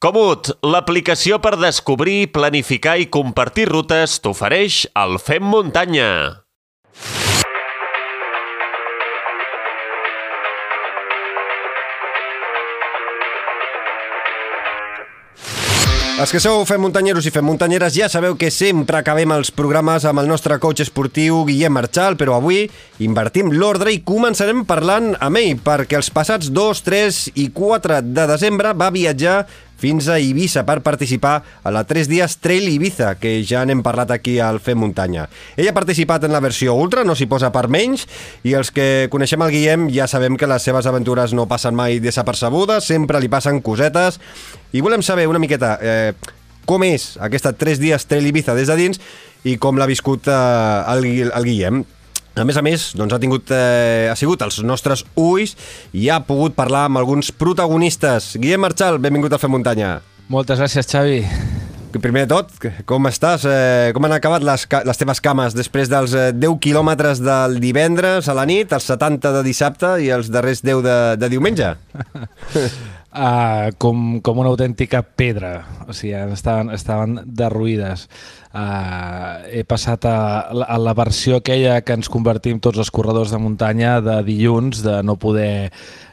[0.00, 6.08] Comut, l'aplicació per descobrir, planificar i compartir rutes t'ofereix el Fem Muntanya.
[16.20, 20.04] Els que sou fem muntanyeros i fem muntanyeres ja sabeu que sempre acabem els programes
[20.04, 22.66] amb el nostre coach esportiu Guillem Marchal, però avui
[23.00, 28.26] invertim l'ordre i començarem parlant amb ell, perquè els passats 2, 3 i 4 de
[28.28, 29.38] desembre va viatjar
[29.80, 34.12] fins a Eivissa per participar a la 3 dies Trail Ibiza, que ja n'hem parlat
[34.12, 35.26] aquí al Fem Muntanya.
[35.56, 38.06] Ell ha participat en la versió Ultra, no s'hi posa per menys,
[38.44, 42.00] i els que coneixem el Guillem ja sabem que les seves aventures no passen mai
[42.04, 44.20] desapercebudes, sempre li passen cosetes,
[44.72, 46.12] i volem saber una miqueta eh,
[46.68, 49.00] com és aquesta 3 dies Trail Ibiza des de dins
[49.48, 50.36] i com l'ha viscut eh,
[50.92, 51.82] el, el Guillem.
[52.38, 55.56] A més a més, doncs ha, tingut, eh, ha sigut els nostres ulls
[55.92, 58.36] i ha pogut parlar amb alguns protagonistes.
[58.38, 59.96] Guillem Marchal, benvingut a Fer Muntanya.
[60.30, 61.24] Moltes gràcies, Xavi.
[61.98, 62.52] Primer de tot,
[62.86, 63.42] com estàs?
[63.50, 68.30] Eh, com han acabat les, les teves cames després dels eh, 10 quilòmetres del divendres
[68.30, 71.72] a la nit, els 70 de dissabte i els darrers 10 de, de diumenge?
[72.14, 78.06] uh, com, com una autèntica pedra, o sigui, estaven, estaven derruïdes.
[78.50, 83.38] Uh, he passat a, a la versió aquella que ens convertim tots els corredors de
[83.38, 85.70] muntanya de dilluns, de no poder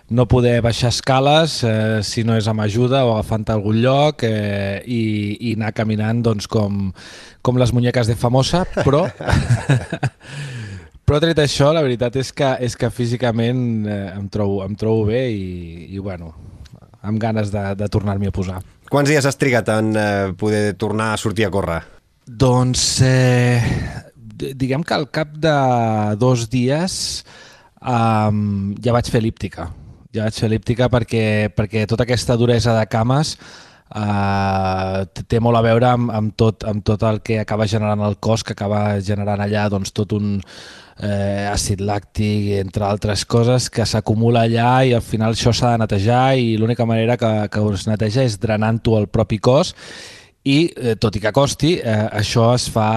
[0.10, 4.80] no poder baixar escales eh, si no és amb ajuda o agafant algun lloc eh,
[4.86, 5.02] i,
[5.50, 6.94] i anar caminant doncs, com,
[7.44, 9.04] com les muñeques de famosa, però
[11.08, 15.10] però tret això, la veritat és que, és que físicament eh, em, trobo, em trobo
[15.12, 16.32] bé i, i bueno,
[17.02, 18.64] amb ganes de, de tornar-m'hi a posar.
[18.88, 21.82] Quants dies has trigat en eh, poder tornar a sortir a córrer?
[22.28, 23.64] Doncs eh,
[24.36, 25.54] diguem que al cap de
[26.20, 27.24] dos dies
[27.80, 29.70] um, ja vaig fer elíptica.
[30.12, 31.24] Ja vaig fer elíptica perquè,
[31.56, 33.38] perquè tota aquesta duresa de cames
[33.96, 38.20] uh, té molt a veure amb, amb, tot, amb tot el que acaba generant el
[38.20, 40.36] cos, que acaba generant allà doncs, tot un
[41.00, 45.84] eh, àcid làctic, entre altres coses, que s'acumula allà i al final això s'ha de
[45.86, 49.76] netejar i l'única manera que, que es neteja és drenant-ho al propi cos
[50.48, 52.88] i eh, tot i que costi, eh, això es fa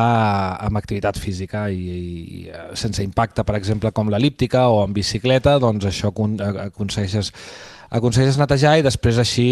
[0.60, 2.44] amb activitat física i, i
[2.78, 7.34] sense impacte, per exemple, com l'elíptica o en bicicleta, doncs això aconsegueixes
[7.90, 9.48] aconsegueixes netejar i després així,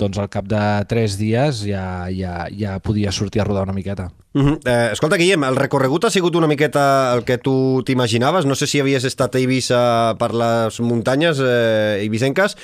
[0.00, 4.08] doncs al cap de 3 dies ja, ja, ja podia sortir a rodar una miqueta.
[4.32, 4.56] Uh -huh.
[4.64, 8.46] eh, escolta, Guillem, el recorregut ha sigut una miqueta el que tu t'imaginaves?
[8.46, 12.56] No sé si havies estat a Eivissa per les muntanyes eh, eivissenques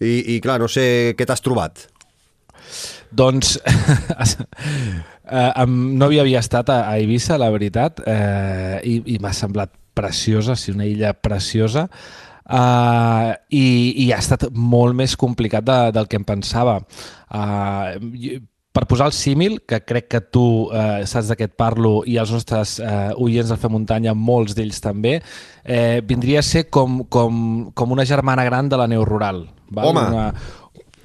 [0.00, 1.88] i, i clar, no sé què t'has trobat.
[3.10, 9.32] Doncs eh, no havia, havia estat a, a Eivissa, la veritat, eh, i, i m'ha
[9.36, 11.88] semblat preciosa, sí, una illa preciosa,
[12.42, 16.74] Uh, i, i ha estat molt més complicat de, del que em pensava.
[17.30, 21.98] Uh, per posar el símil, que crec que tu eh, saps de què et parlo
[22.08, 25.18] i els nostres eh, oients del Fer Muntanya, molts d'ells també,
[25.62, 27.34] eh, vindria a ser com, com,
[27.76, 29.44] com una germana gran de la neu rural.
[29.68, 29.90] Val?
[29.90, 30.24] Home, una,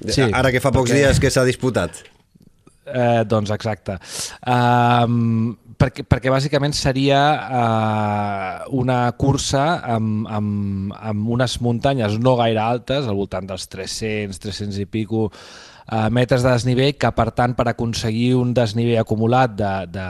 [0.06, 1.02] Sí, Ara que fa pocs perquè...
[1.02, 2.04] dies que s'ha disputat.
[2.88, 3.98] Eh, doncs exacte.
[4.48, 9.64] Um, perquè, perquè bàsicament seria uh, una cursa
[9.96, 15.26] amb, amb, amb unes muntanyes no gaire altes, al voltant dels 300, 300 i pico
[15.28, 20.08] uh, metres de desnivell, que per tant per aconseguir un desnivell acumulat de, de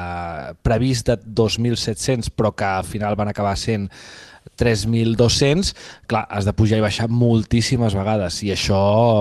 [0.62, 3.90] previst de 2.700 però que al final van acabar sent
[4.58, 5.72] 3.200,
[6.10, 8.80] clar, has de pujar i baixar moltíssimes vegades i això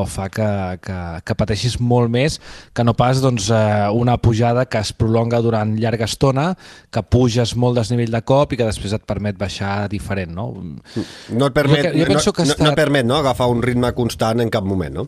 [0.09, 0.49] fa que,
[0.83, 2.39] que, que pateixis molt més
[2.73, 6.49] que no pas doncs, eh, una pujada que es prolonga durant llarga estona,
[6.91, 10.33] que puges molt desnivell de cop i que després et permet baixar diferent.
[10.37, 12.65] No, no et permet, jo, jo penso que no, estat...
[12.65, 15.07] no et permet no, agafar un ritme constant en cap moment, no?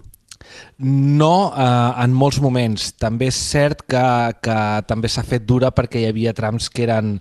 [0.79, 2.93] No, eh, en molts moments.
[3.01, 4.05] També és cert que,
[4.43, 4.57] que
[4.89, 7.17] també s'ha fet dura perquè hi havia trams que eren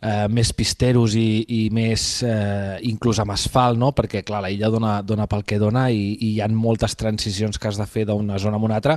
[0.00, 3.92] eh, més pisteros i, i més eh, inclús amb asfalt, no?
[3.96, 7.60] perquè clar, la illa dona, dona pel que dona i, i hi ha moltes transicions
[7.60, 8.96] que has de fer d'una zona a una altra,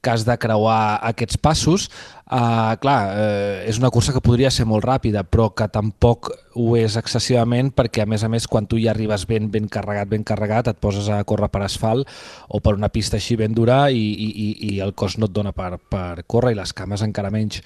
[0.00, 1.88] que has de creuar aquests passos.
[2.26, 6.72] Uh, clar, uh, és una cursa que podria ser molt ràpida, però que tampoc ho
[6.78, 10.26] és excessivament perquè, a més a més, quan tu ja arribes ben, ben carregat, ben
[10.26, 12.08] carregat, et poses a córrer per asfalt
[12.48, 15.54] o per una pista així ben dura i, i, i el cos no et dona
[15.54, 17.62] per, per córrer i les cames encara menys.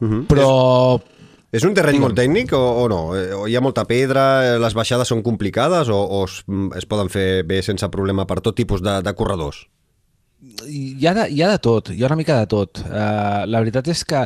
[0.00, 0.26] Uh -huh.
[0.28, 0.50] Però,
[0.98, 1.15] és
[1.54, 3.00] un terreny molt tècnic o, o no?
[3.16, 6.42] Eh, o hi ha molta pedra, eh, les baixades són complicades o, o es,
[6.76, 9.64] es poden fer bé sense problema per tot tipus de, de corredors?
[10.66, 12.82] Hi ha, de, hi ha de tot, hi ha una mica de tot.
[12.84, 14.20] Uh, la veritat és que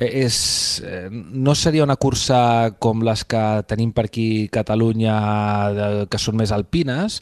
[0.00, 0.38] és,
[1.12, 2.40] no seria una cursa
[2.80, 5.16] com les que tenim per aquí a Catalunya,
[5.76, 7.20] de, que són més alpines,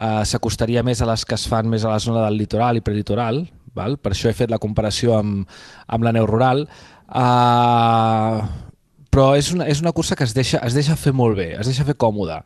[0.00, 2.84] uh, s'acostaria més a les que es fan més a la zona del litoral i
[2.84, 3.44] prelitoral,
[3.76, 3.96] val?
[4.02, 5.46] per això he fet la comparació amb,
[5.86, 6.66] amb la neu rural.
[7.06, 8.65] Uh,
[9.10, 11.68] però és una, és una cursa que es deixa, es deixa fer molt bé, es
[11.70, 12.36] deixa fer còmode,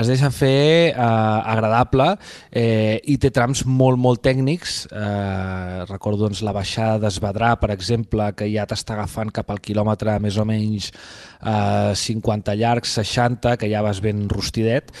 [0.00, 2.08] es deixa fer eh, agradable
[2.50, 4.84] eh, i té trams molt, molt tècnics.
[4.92, 10.18] Eh, recordo doncs, la baixada d'Esbadrà, per exemple, que ja t'està agafant cap al quilòmetre
[10.22, 14.94] més o menys eh, 50 llargs, 60, que ja vas ben rostidet,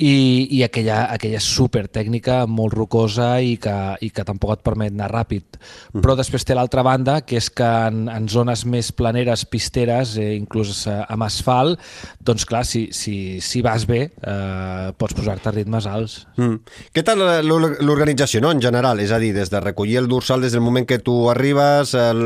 [0.00, 4.94] i, i aquella, aquella super tècnica molt rocosa i que, i que tampoc et permet
[4.94, 5.58] anar ràpid.
[5.92, 6.00] Mm.
[6.00, 10.32] Però després té l'altra banda, que és que en, en zones més planeres, pisteres, eh,
[10.38, 11.80] inclús eh, amb asfalt,
[12.24, 13.14] doncs clar, si, si,
[13.44, 16.16] si vas bé, eh, pots posar-te ritmes alts.
[16.40, 16.80] Mm.
[16.96, 19.04] Què tal l'organització, no?, en general?
[19.04, 22.24] És a dir, des de recollir el dorsal des del moment que tu arribes, el,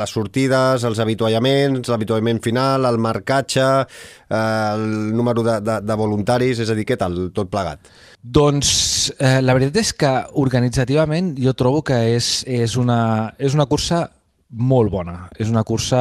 [0.00, 6.64] les sortides, els avituallaments, l'avituallament final, el marcatge, eh, el número de, de, de voluntaris,
[6.64, 7.90] és a dir, què tal tot plegat?
[8.20, 8.70] Doncs
[9.16, 10.10] eh, la veritat és que
[10.40, 13.00] organitzativament jo trobo que és, és, una,
[13.38, 14.06] és una cursa
[14.50, 16.00] molt bona, és una cursa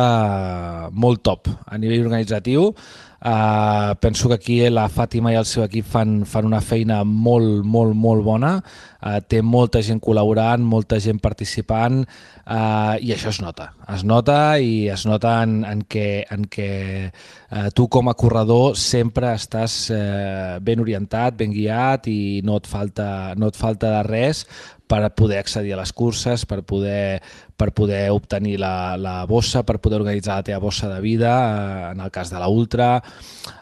[0.91, 2.73] molt top a nivell organitzatiu.
[3.19, 7.65] Uh, penso que aquí la Fàtima i el seu equip fan, fan una feina molt,
[7.67, 8.53] molt, molt bona.
[8.99, 13.69] Uh, té molta gent col·laborant, molta gent participant uh, i això es nota.
[13.93, 16.71] Es nota i es nota en, en què, en què
[17.07, 22.67] uh, tu com a corredor sempre estàs uh, ben orientat, ben guiat i no et
[22.67, 23.07] falta,
[23.39, 24.43] no et falta de res
[24.89, 27.21] per poder accedir a les curses, per poder,
[27.55, 31.91] per poder obtenir la, la bossa, per poder organitzar la teva bossa de vida, eh,
[31.93, 32.89] en el cas de la Ultra.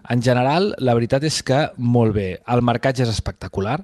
[0.09, 2.29] En general, la veritat és que molt bé.
[2.47, 3.81] El marcatge és espectacular,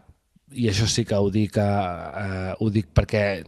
[0.55, 3.43] i això sí que ho dic, eh, ho dic perquè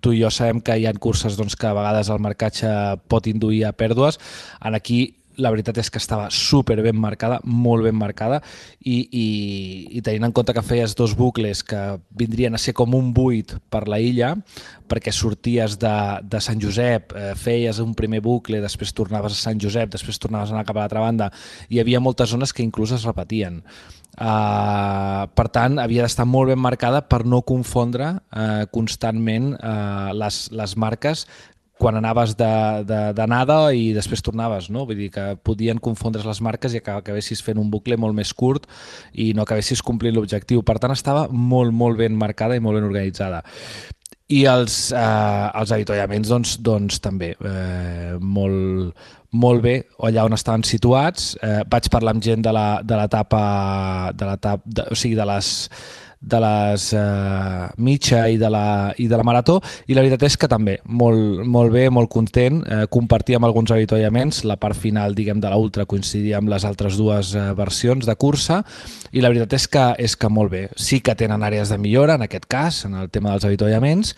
[0.00, 2.70] tu i jo sabem que hi ha curses doncs, que a vegades el marcatge
[3.10, 4.20] pot induir a pèrdues.
[4.62, 5.00] En aquí
[5.42, 8.40] la veritat és que estava super ben marcada, molt ben marcada,
[8.80, 9.26] i, i,
[9.98, 11.82] i tenint en compte que feies dos bucles que
[12.16, 14.34] vindrien a ser com un buit per la illa,
[14.86, 19.60] perquè sorties de, de Sant Josep, eh, feies un primer bucle, després tornaves a Sant
[19.62, 21.30] Josep, després tornaves a anar cap a l'altra banda,
[21.68, 23.62] hi havia moltes zones que inclús es repetien.
[24.16, 30.38] Uh, per tant, havia d'estar molt ben marcada per no confondre uh, constantment uh, les,
[30.56, 31.26] les marques
[31.78, 34.86] quan anaves d'anada de, de, i després tornaves, no?
[34.88, 38.64] Vull dir que podien confondre's les marques i acabessis fent un bucle molt més curt
[39.12, 40.64] i no acabessis complint l'objectiu.
[40.64, 43.42] Per tant, estava molt, molt ben marcada i molt ben organitzada.
[44.32, 48.96] I els, eh, els avituallaments, doncs, doncs també, eh, molt,
[49.30, 51.36] molt bé allà on estaven situats.
[51.42, 55.68] Eh, vaig parlar amb gent de l'etapa, de l'etapa, o sigui, de les
[56.26, 59.60] de les eh, mitja i de, la, i de la marató.
[59.86, 64.42] I la veritat és que també molt, molt bé, molt content, eh, compartíem alguns avituallaments,
[64.48, 68.62] la part final diguem de l'ultra coincidia amb les altres dues eh, versions de cursa.
[69.12, 70.66] I la veritat és que, és que molt bé.
[70.74, 74.14] Sí que tenen àrees de millora, en aquest cas, en el tema dels avituallaments,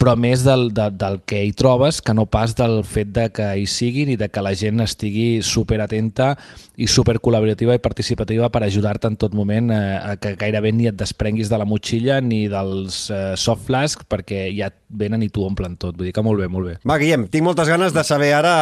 [0.00, 3.50] però més del, de, del que hi trobes que no pas del fet de que
[3.60, 6.32] hi siguin i de que la gent estigui super atenta
[6.80, 10.88] i super col·laborativa i participativa per ajudar-te en tot moment eh, a que gairebé ni
[10.88, 15.44] et desprenguis de la motxilla ni dels eh, soft flask perquè ja venen i t'ho
[15.46, 15.98] omplen tot.
[15.98, 16.74] Vull dir que molt bé, molt bé.
[16.88, 18.54] Va, Guillem, tinc moltes ganes de saber ara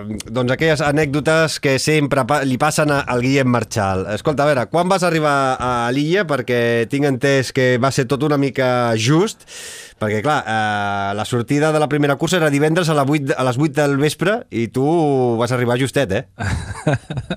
[0.00, 4.06] eh, doncs aquelles anècdotes que sempre pa li passen al Guillem Marchal.
[4.16, 6.24] Escolta, a veure, quan vas arribar a l'illa?
[6.28, 9.44] Perquè tinc entès que va ser tot una mica just
[10.04, 13.44] perquè, clar, eh, la sortida de la primera cursa era divendres a, la 8, a
[13.46, 14.84] les 8 del vespre i tu
[15.40, 16.24] vas arribar justet, eh?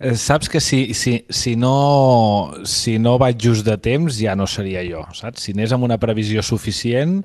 [0.00, 4.48] Eh, saps que si, si, si, no, si no vaig just de temps ja no
[4.50, 5.46] seria jo, saps?
[5.46, 7.20] Si anés amb una previsió suficient,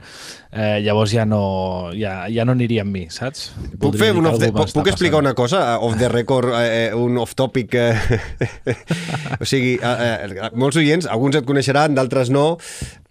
[0.51, 3.49] eh, llavors ja no, ja, ja no aniria amb mi, saps?
[3.79, 5.61] Puc, fer un off the, puc, puc explicar una cosa?
[5.77, 7.75] Uh, off the record, eh, un off topic.
[7.75, 8.19] Eh,
[9.41, 12.45] o sigui, eh, eh, molts oients, alguns et coneixeran, d'altres no,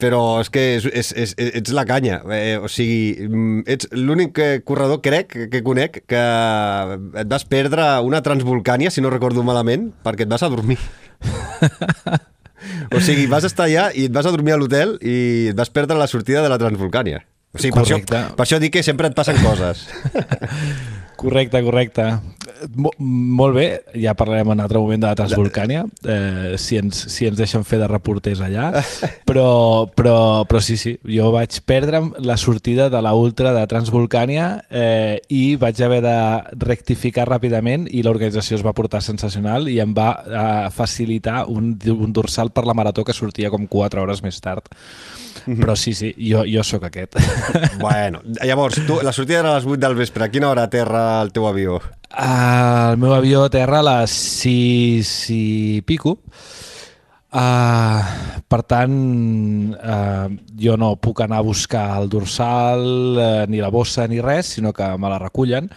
[0.00, 2.22] però és que és, és, és, ets la canya.
[2.34, 6.24] Eh, o sigui, mm, ets l'únic corredor, crec, que conec, que
[7.22, 10.80] et vas perdre una Transvolcània, si no recordo malament perquè et vas a dormir.
[12.94, 15.70] o sigui, vas estar allà i et vas a dormir a l'hotel i et vas
[15.70, 17.24] perdre la sortida de la Transvolcània.
[17.54, 17.98] O sigui, per això,
[18.36, 19.86] per això dic que sempre et passen coses.
[21.18, 22.04] Correcte, correcte.
[22.98, 23.66] Molt bé,
[23.98, 27.78] ja parlarem en altre moment de la Transvolcània, eh, si, ens, si ens deixen fer
[27.82, 28.70] de reporters allà,
[29.28, 30.16] però, però,
[30.48, 35.56] però sí, sí, jo vaig perdre la sortida de la Ultra de Transvolcània eh, i
[35.60, 36.16] vaig haver de
[36.64, 42.12] rectificar ràpidament i l'organització es va portar sensacional i em va eh, facilitar un, un
[42.16, 44.68] dorsal per la marató que sortia com 4 hores més tard.
[45.48, 45.60] Mhm.
[45.62, 47.16] Però sí, sí, jo, jo sóc aquest.
[47.80, 50.24] Bueno, llavors, tu, la sortida era a les 8 del vespre.
[50.24, 51.78] A quina hora aterra el teu avió?
[52.08, 54.10] Uh, el meu avió aterra a les
[54.42, 55.42] 6 i
[55.86, 56.18] pico.
[57.28, 58.00] Uh,
[58.48, 58.92] per tant,
[59.76, 62.84] uh, jo no puc anar a buscar el dorsal,
[63.20, 65.68] uh, ni la bossa, ni res, sinó que me la recullen.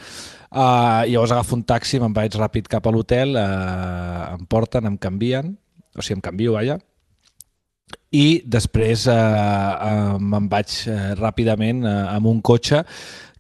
[0.52, 4.96] Uh, llavors agafo un taxi, me'n vaig ràpid cap a l'hotel, uh, em porten, em
[5.00, 5.52] canvien,
[5.96, 6.80] o sigui, em canvio, vaja,
[8.12, 12.84] i després eh, uh, me'n vaig uh, ràpidament uh, amb un cotxe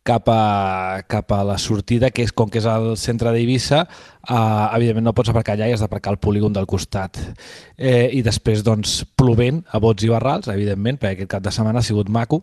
[0.04, 4.36] cap a, cap a la sortida, que és com que és al centre d'Eivissa, eh,
[4.78, 7.20] evidentment no pots aparcar allà i has d'aparcar al polígon del costat.
[7.78, 11.84] Eh, I després, doncs, plovent a bots i barrals, evidentment, perquè aquest cap de setmana
[11.84, 12.42] ha sigut maco,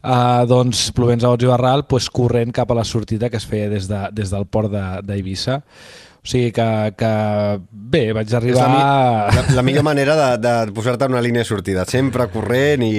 [0.00, 3.46] eh, doncs, plovent a bots i barral, doncs, corrent cap a la sortida que es
[3.46, 4.72] feia des, de, des del port
[5.04, 5.60] d'Eivissa.
[5.60, 6.66] De, o sigui que,
[6.96, 7.12] que
[7.68, 8.56] bé, vaig arribar...
[8.56, 12.30] És la, mi, la, la millor manera de, de posar-te una línia de sortida, sempre
[12.32, 12.94] corrent i,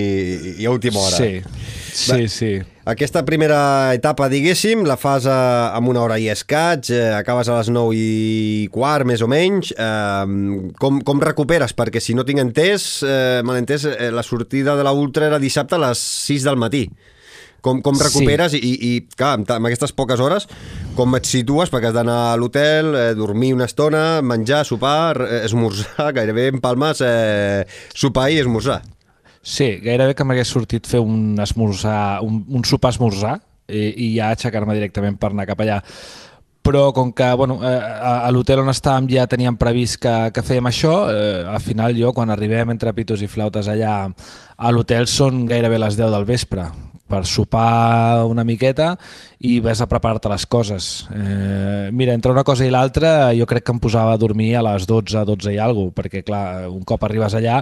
[0.61, 1.17] i a última hora.
[1.17, 1.41] Sí,
[1.89, 2.51] sí, sí.
[2.85, 5.39] Aquesta primera etapa, diguéssim, la fas a,
[5.73, 9.73] amb una hora i escaig, eh, acabes a les 9 i quart, més o menys.
[9.73, 11.73] Eh, com, com recuperes?
[11.73, 15.41] Perquè si no tinc entès, eh, mal entès, eh, la sortida de la Ultra era
[15.41, 16.85] dissabte a les 6 del matí.
[17.65, 18.61] Com, com recuperes sí.
[18.61, 20.45] i, i, clar, amb, amb aquestes poques hores,
[20.97, 21.71] com et situes?
[21.73, 27.01] Perquè has d'anar a l'hotel, eh, dormir una estona, menjar, sopar, eh, esmorzar, gairebé empalmes,
[27.05, 27.63] eh,
[27.95, 28.83] sopar i esmorzar.
[29.45, 34.31] Sí, gairebé que m'hagués sortit fer un esmorzar, un, un sopar esmorzar i, i ja
[34.33, 35.81] aixecar-me directament per anar cap allà
[36.65, 40.41] però com que bueno, eh, a, a l'hotel on estàvem ja teníem previst que, que
[40.41, 45.05] fèiem això, eh, al final jo quan arribem entre pitos i flautes allà a l'hotel
[45.05, 46.65] són gairebé les 10 del vespre
[47.07, 48.95] per sopar una miqueta
[49.45, 51.05] i ves a preparar-te les coses.
[51.13, 54.63] Eh, mira, entre una cosa i l'altra jo crec que em posava a dormir a
[54.65, 57.59] les 12, 12 i alguna perquè clar, un cop arribes allà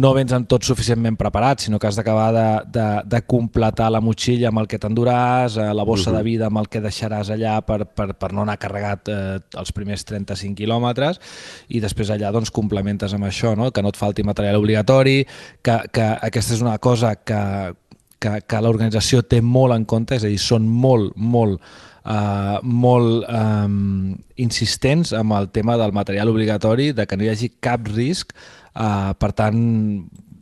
[0.00, 2.46] no vens amb tot suficientment preparat, sinó que has d'acabar de,
[2.78, 6.18] de, de completar la motxilla amb el que t'enduràs, eh, la bossa uh -huh.
[6.18, 9.72] de vida amb el que deixaràs allà per, per, per no anar carregat eh, els
[9.72, 11.20] primers 35 quilòmetres
[11.68, 13.70] i després allà doncs complementes amb això, no?
[13.70, 15.26] que no et falti material obligatori,
[15.62, 17.74] que, que aquesta és una cosa que
[18.22, 21.60] que, que l'organització té molt en compte, és a dir, són molt, molt,
[22.04, 27.52] uh, molt um, insistents amb el tema del material obligatori, de que no hi hagi
[27.64, 28.34] cap risc,
[28.74, 29.62] uh, per tant,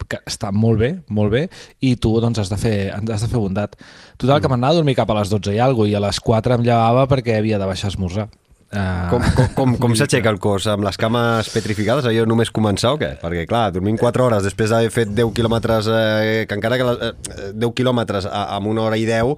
[0.06, 1.46] que està molt bé, molt bé,
[1.84, 3.76] i tu doncs has de fer, has de fer bondat.
[4.16, 6.58] Total, que m'anava a dormir cap a les 12 i alguna i a les 4
[6.58, 8.28] em llevava perquè havia de baixar a esmorzar.
[8.66, 9.06] Uh...
[9.12, 10.66] Com, com, com, com s'aixeca el cos?
[10.72, 12.08] Amb les cames petrificades?
[12.10, 13.12] Allò només començar o què?
[13.20, 16.96] Perquè, clar, dormint 4 hores després d'haver fet 10 quilòmetres, eh, que encara que la,
[17.12, 19.36] eh, 10 quilòmetres amb una hora i 10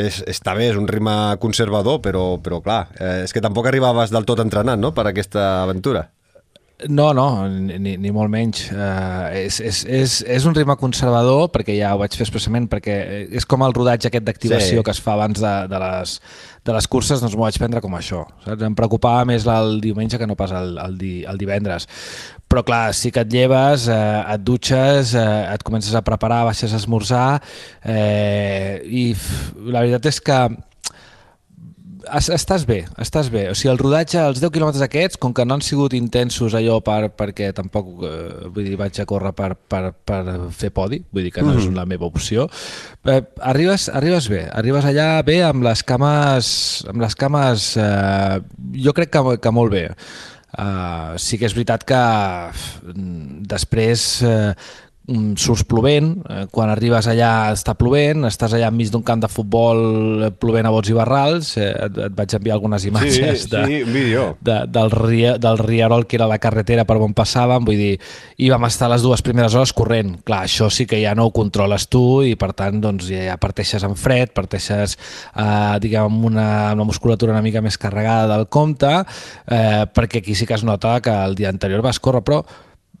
[0.00, 4.14] és, està bé, és un ritme conservador, però, però clar, eh, és que tampoc arribaves
[4.14, 6.08] del tot entrenat, no?, per aquesta aventura.
[6.88, 8.66] No, no, ni, ni molt menys.
[8.72, 12.96] Uh, és, és, és, és un ritme conservador, perquè ja ho vaig fer expressament, perquè
[13.38, 14.84] és com el rodatge aquest d'activació sí.
[14.84, 16.16] que es fa abans de, de, les,
[16.68, 18.24] de les curses, doncs m'ho vaig prendre com això.
[18.44, 18.66] Saps?
[18.68, 21.88] Em preocupava més el diumenge que no pas el, el, di, el divendres.
[22.50, 25.24] Però clar, sí que et lleves, eh, et dutxes, eh,
[25.54, 27.40] et comences a preparar, baixes a esmorzar,
[27.82, 29.08] eh, i
[29.64, 30.38] la veritat és que
[32.34, 33.46] estàs bé, estàs bé.
[33.50, 36.80] O sigui, el rodatge, els 10 quilòmetres aquests, com que no han sigut intensos allò
[36.84, 40.20] per, perquè tampoc eh, vull dir, vaig a córrer per, per, per
[40.54, 41.78] fer podi, vull dir que no mm és mhm.
[41.78, 42.48] la meva opció,
[43.06, 46.46] eh, arribes, arribes bé, arribes allà bé amb les cames,
[46.90, 48.38] amb les cames eh,
[48.84, 49.88] jo crec que, que molt bé.
[50.54, 52.00] Uh, sí que és veritat que
[53.50, 54.83] després uh, Mm,
[55.36, 60.24] surts plovent, eh, quan arribes allà està plovent, estàs allà enmig d'un camp de futbol
[60.24, 63.64] eh, plovent a bots i barrals, eh, et, et vaig enviar algunes imatges sí, de,
[63.68, 63.82] sí,
[64.48, 67.92] de, del, ria, del riarol que era la carretera per on passàvem, vull dir,
[68.40, 70.16] i vam estar les dues primeres hores corrent.
[70.24, 73.84] Clar, això sí que ja no ho controles tu i per tant doncs, ja parteixes
[73.84, 78.48] en fred, parteixes eh, diguem, amb una, amb una musculatura una mica més carregada del
[78.48, 79.02] compte,
[79.52, 82.46] eh, perquè aquí sí que es nota que el dia anterior vas córrer, però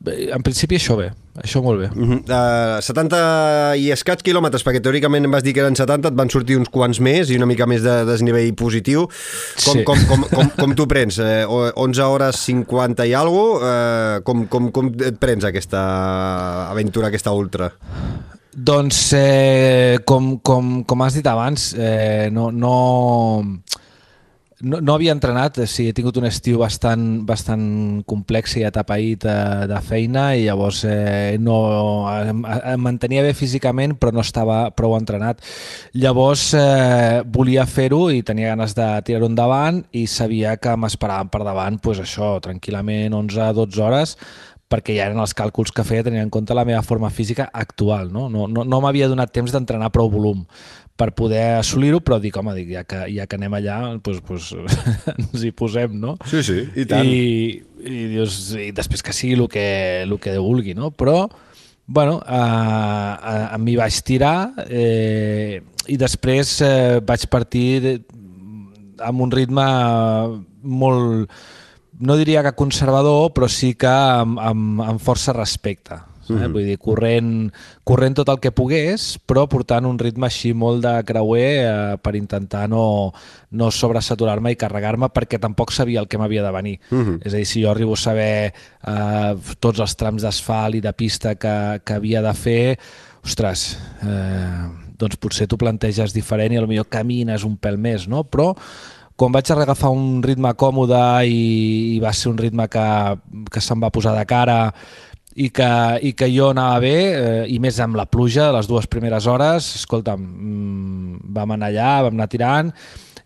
[0.06, 1.08] en principi això bé,
[1.40, 1.88] això molt bé.
[1.94, 2.78] Uh -huh.
[2.78, 6.30] uh, 70 i escaig quilòmetres, perquè teòricament em vas dir que eren 70, et van
[6.30, 9.08] sortir uns quants més i una mica més de desnivell positiu.
[9.64, 9.84] Com, sí.
[9.84, 11.18] com, com, com, com tu prens?
[11.18, 17.08] Eh, 11 hores 50 i alguna cosa, eh, com, com, com et prens aquesta aventura,
[17.08, 17.72] aquesta ultra?
[18.56, 23.42] Doncs, eh, com, com, com has dit abans, eh, no, no,
[24.64, 27.64] no, no havia entrenat, o sigui, he tingut un estiu bastant, bastant
[28.08, 31.56] complex i atapeït de, eh, de feina i llavors eh, no,
[32.10, 35.44] em, em mantenia bé físicament però no estava prou entrenat.
[36.00, 41.44] Llavors eh, volia fer-ho i tenia ganes de tirar-ho endavant i sabia que m'esperaven per
[41.46, 44.18] davant pues, això, tranquil·lament 11-12 hores
[44.74, 48.08] perquè ja eren els càlculs que feia tenint en compte la meva forma física actual.
[48.10, 50.42] No, no, no, no m'havia donat temps d'entrenar prou volum
[50.96, 54.52] per poder assolir-ho, però dic, home, dic, ja, que, ja que anem allà, doncs, doncs,
[55.16, 56.14] ens hi posem, no?
[56.30, 57.08] Sí, sí, i tant.
[57.08, 59.66] I, i, dius, i després que sigui el que,
[60.06, 60.92] el que vulgui, no?
[60.94, 61.24] Però,
[61.86, 64.36] bueno, eh, m'hi vaig tirar
[64.68, 65.60] eh,
[65.90, 67.98] i després eh, vaig partir
[69.04, 69.66] amb un ritme
[70.64, 71.34] molt,
[72.00, 75.98] no diria que conservador, però sí que amb, amb, amb força respecte?
[76.28, 76.52] Mm -hmm.
[76.52, 77.52] Vull dir, corrent,
[77.84, 82.14] corrent tot el que pogués, però portant un ritme així molt de creuer eh, per
[82.16, 83.12] intentar no,
[83.50, 86.78] no sobresaturar-me i carregar-me perquè tampoc sabia el que m'havia de venir.
[86.90, 87.26] Mm -hmm.
[87.26, 88.52] És a dir, si jo arribo a saber
[88.86, 92.78] eh, tots els trams d'asfalt i de pista que, que havia de fer,
[93.24, 98.24] ostres, eh, doncs potser t'ho planteges diferent i potser camines un pèl més, no?
[98.24, 98.54] Però
[99.16, 102.86] quan vaig agafar un ritme còmode i, i va ser un ritme que,
[103.50, 104.58] que se'm va posar de cara
[105.34, 105.70] i que,
[106.06, 109.72] i que jo anava bé, eh, i més amb la pluja, les dues primeres hores,
[109.80, 112.70] escolta'm, mm, vam anar allà, vam anar tirant,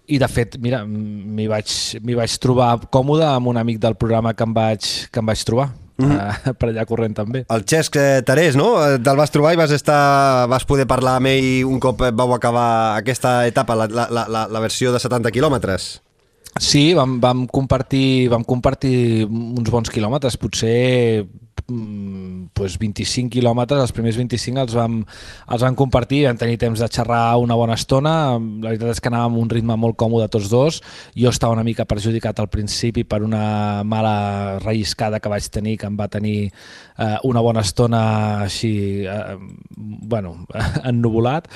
[0.09, 4.47] i de fet, mira, m'hi vaig, vaig trobar còmode amb un amic del programa que
[4.47, 5.69] em vaig, que em vaig trobar.
[5.99, 6.55] Mm -hmm.
[6.59, 7.45] per allà corrent també.
[7.51, 8.79] El Xesc eh, Terés, no?
[8.87, 12.35] Eh, te'l vas trobar i vas, estar, vas poder parlar amb ell un cop vau
[12.35, 16.01] acabar aquesta etapa, la, la, la, la versió de 70 quilòmetres.
[16.57, 21.27] Sí, vam, vam, compartir, vam compartir uns bons quilòmetres, potser
[21.71, 25.03] Mm, pues 25 quilòmetres, els primers 25 els vam,
[25.53, 29.11] els vam compartir, vam tenir temps de xerrar una bona estona, la veritat és que
[29.11, 30.79] anàvem un ritme molt còmode tots dos,
[31.13, 35.91] jo estava una mica perjudicat al principi per una mala relliscada que vaig tenir, que
[35.91, 38.01] em va tenir eh, una bona estona
[38.47, 39.37] així, eh,
[39.77, 40.39] bueno,
[40.89, 41.53] ennuvolat,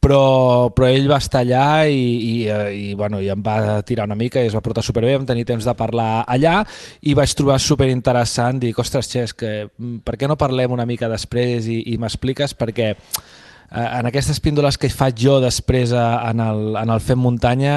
[0.00, 4.08] però, però ell va estar allà i, i, eh, i, bueno, i em va tirar
[4.08, 6.62] una mica i es va portar superbé, vam tenir temps de parlar allà
[7.04, 11.10] i vaig trobar superinteressant, dic, ostres, Xes, que, mm, per què no parlem una mica
[11.12, 16.64] després i, i m'expliques perquè eh, en aquestes píndoles que faig jo després en el,
[16.80, 17.76] en el Fem Muntanya,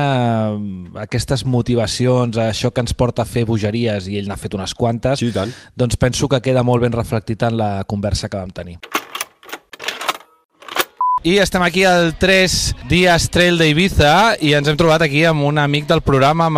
[0.56, 4.76] eh, aquestes motivacions, això que ens porta a fer bogeries, i ell n'ha fet unes
[4.80, 5.34] quantes, sí,
[5.76, 8.80] doncs penso que queda molt ben reflectit en la conversa que vam tenir.
[11.24, 12.54] I estem aquí al 3
[12.92, 16.50] dies Trail d'Ibiza i ens hem trobat aquí amb un amic del programa,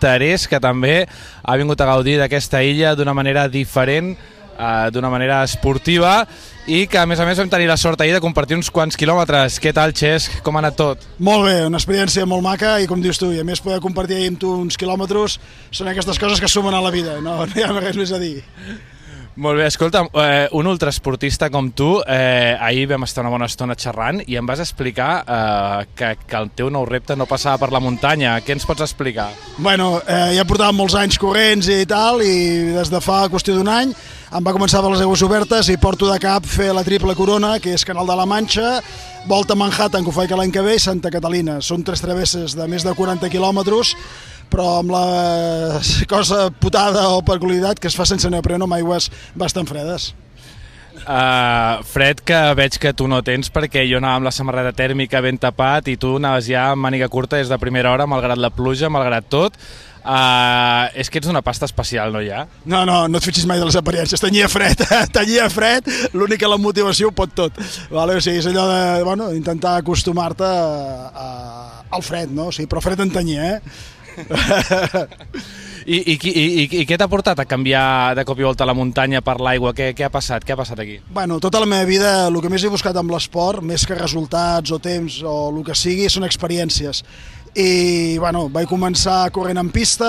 [0.00, 1.06] Tarés, que també
[1.42, 4.16] ha vingut a gaudir d'aquesta illa d'una manera diferent,
[4.56, 6.26] eh, d'una manera esportiva
[6.66, 8.96] i que a més a més vam tenir la sort ahir de compartir uns quants
[8.96, 9.60] quilòmetres.
[9.60, 10.30] Què tal, Xes?
[10.42, 11.04] Com ha anat tot?
[11.18, 14.16] Molt bé, una experiència molt maca i com dius tu, i a més poder compartir
[14.16, 15.36] ahir amb tu uns quilòmetres
[15.70, 18.22] són aquestes coses que sumen a la vida, no, no hi ha res més a
[18.22, 18.38] dir.
[19.36, 23.74] Molt bé, escolta, eh, un ultraesportista com tu, eh, ahir vam estar una bona estona
[23.74, 27.72] xerrant i em vas explicar eh, que, que el teu nou repte no passava per
[27.74, 28.36] la muntanya.
[28.46, 29.32] Què ens pots explicar?
[29.58, 33.72] Bueno, eh, ja portàvem molts anys corrents i tal, i des de fa qüestió d'un
[33.74, 33.90] any
[34.34, 37.52] em va començar per les aigües obertes i porto de cap fer la triple corona,
[37.62, 38.80] que és Canal de la Manxa,
[39.30, 41.60] Volta Manhattan, que ho faig l'any que ve, i Santa Catalina.
[41.62, 43.94] Són tres travesses de més de 40 quilòmetres,
[44.54, 49.66] però amb la cosa putada o peculiaritat que es fa sense neopreno amb aigües bastant
[49.66, 50.12] fredes.
[51.04, 55.20] Uh, fred que veig que tu no tens perquè jo anava amb la samarreta tèrmica
[55.20, 58.52] ben tapat i tu anaves ja amb màniga curta des de primera hora malgrat la
[58.54, 59.58] pluja, malgrat tot
[60.04, 62.42] Uh, és que ets una pasta especial, no hi ha?
[62.68, 64.20] No, no, no et fixis mai de les apariències.
[64.20, 64.82] Tenia fred,
[65.16, 67.56] tenia fred, l'únic que la motivació ho pot tot.
[67.88, 68.18] Vale?
[68.20, 72.50] O sigui, és allò de bueno, intentar acostumar-te al fred, no?
[72.50, 73.80] O sigui, però fred en tenia, eh?
[75.84, 78.72] I, i, i, i, i què t'ha portat a canviar de cop i volta la
[78.76, 79.74] muntanya per l'aigua?
[79.76, 80.44] Què, què ha passat?
[80.44, 80.96] Què ha passat aquí?
[81.12, 84.72] Bueno, tota la meva vida el que més he buscat amb l'esport, més que resultats
[84.72, 87.02] o temps o el que sigui, són experiències.
[87.54, 90.08] I bueno, vaig començar corrent en pista,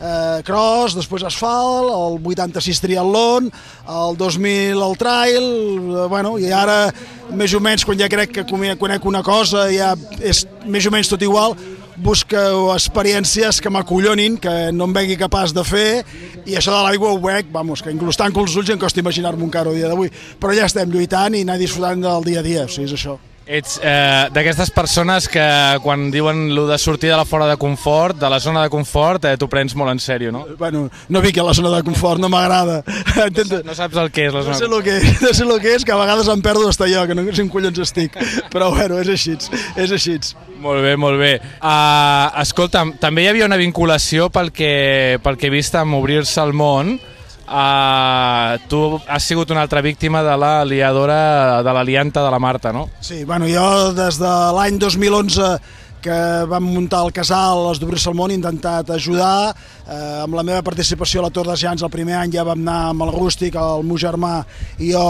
[0.00, 3.48] eh, cross, després asfalt, el 86 triatlon,
[3.86, 6.88] el 2000 el trail, eh, bueno, i ara
[7.30, 11.08] més o menys quan ja crec que conec una cosa ja és més o menys
[11.12, 11.56] tot igual,
[11.96, 16.04] busco experiències que m'acollonin, que no em vegui capaç de fer,
[16.44, 19.44] i això de l'aigua ho veig, vamos, que inclús tant els ulls em costa imaginar-me
[19.46, 20.10] encara el dia d'avui.
[20.40, 23.18] Però ja estem lluitant i anar disfrutant del dia a dia, o sigui, és això.
[23.44, 25.44] Ets eh, d'aquestes persones que
[25.84, 29.26] quan diuen lo de sortir de la fora de confort, de la zona de confort,
[29.28, 30.46] eh, t'ho prens molt en sèrio, no?
[30.56, 32.82] Bueno, no vinc a la zona de confort, no m'agrada.
[33.14, 35.52] No, no saps el que és la zona no sé el que, no sé el
[35.60, 38.16] que és, que a vegades em perdo d'estar jo, que no sé en collons estic.
[38.52, 39.36] Però bueno, és així,
[39.76, 40.16] és així.
[40.64, 41.34] Molt bé, molt bé.
[41.60, 46.40] Uh, escolta, també hi havia una vinculació pel que, pel que he vist amb Obrir-se
[46.40, 46.96] al món,
[47.44, 52.72] Uh, tu has sigut una altra víctima de la liadora de l'alianta de la Marta,
[52.72, 52.88] no?
[53.00, 55.58] Sí, bueno, jo des de l'any 2011
[56.04, 56.16] que
[56.48, 59.54] vam muntar el casal, els d'Obrir-se el món, he intentat ajudar.
[59.84, 62.60] Eh, amb la meva participació a la Tor de Jans el primer any ja vam
[62.60, 64.34] anar amb el Rústic, el meu germà
[64.78, 65.04] i jo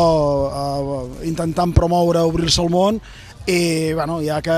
[0.46, 3.02] eh, intentant promoure Obrir-se el món
[3.46, 4.54] i bueno, ja que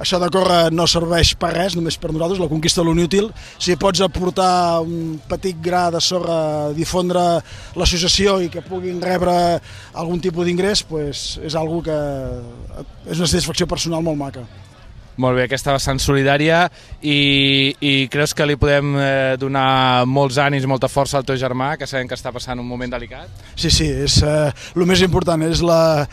[0.00, 3.28] això de córrer no serveix per res, només per nosaltres, la conquista de l'inútil,
[3.60, 6.38] si pots aportar un petit gra de sorra,
[6.76, 7.24] difondre
[7.76, 9.34] l'associació i que puguin rebre
[9.92, 11.98] algun tipus d'ingrés, pues, és algo que
[13.10, 14.46] és una satisfacció personal molt maca.
[15.18, 16.60] Molt bé, aquesta vessant solidària
[17.02, 21.72] i, i creus que li podem eh, donar molts ànims, molta força al teu germà,
[21.74, 23.42] que sabem que està passant un moment delicat?
[23.58, 26.06] Sí, sí, és, eh, el més important és la,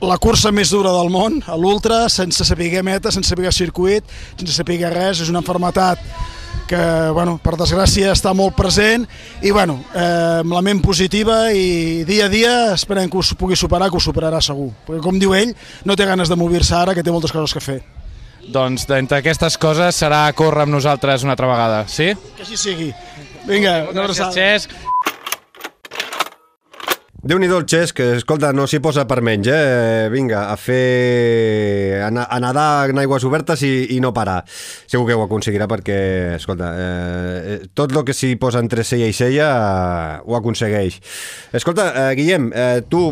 [0.00, 4.04] la cursa més dura del món, a l'ultra, sense saber meta, sense saber circuit,
[4.36, 6.00] sense saber res, és una enfermetat
[6.70, 6.80] que,
[7.12, 9.06] bueno, per desgràcia està molt present
[9.42, 13.58] i, bueno, eh, amb la ment positiva i dia a dia esperem que ho pugui
[13.58, 14.70] superar, que ho superarà segur.
[14.86, 17.64] Perquè, com diu ell, no té ganes de mover-se ara, que té moltes coses que
[17.64, 17.80] fer.
[18.50, 22.14] Doncs d'entre aquestes coses serà córrer amb nosaltres una altra vegada, sí?
[22.38, 22.88] Que així sigui.
[23.50, 24.30] Vinga, una abraçada.
[24.30, 24.89] Gràcies, Xesc
[27.30, 30.08] déu nhi el Xesc, que, escolta, no s'hi posa per menys, eh?
[30.10, 32.00] Vinga, a fer...
[32.02, 34.40] a, a nedar en aigües obertes i, i no parar.
[34.90, 35.98] Segur que ho aconseguirà perquè,
[36.40, 40.96] escolta, eh, tot el que s'hi posa entre sella i sella eh, ho aconsegueix.
[41.54, 43.04] Escolta, eh, Guillem, eh, tu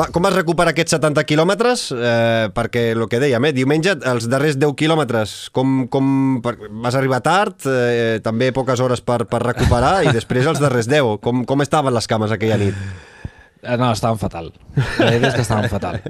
[0.00, 1.86] va, com vas recuperar aquests 70 quilòmetres?
[1.94, 6.98] Eh, perquè el que dèiem, eh, diumenge, els darrers 10 quilòmetres, com, com per, vas
[6.98, 11.46] arribar tard, eh, també poques hores per, per recuperar, i després els darrers 10, com,
[11.46, 13.18] com estaven les cames aquella nit?
[13.62, 14.52] Eh, no, estaven fatal.
[14.74, 16.00] La veritat és que estaven fatal.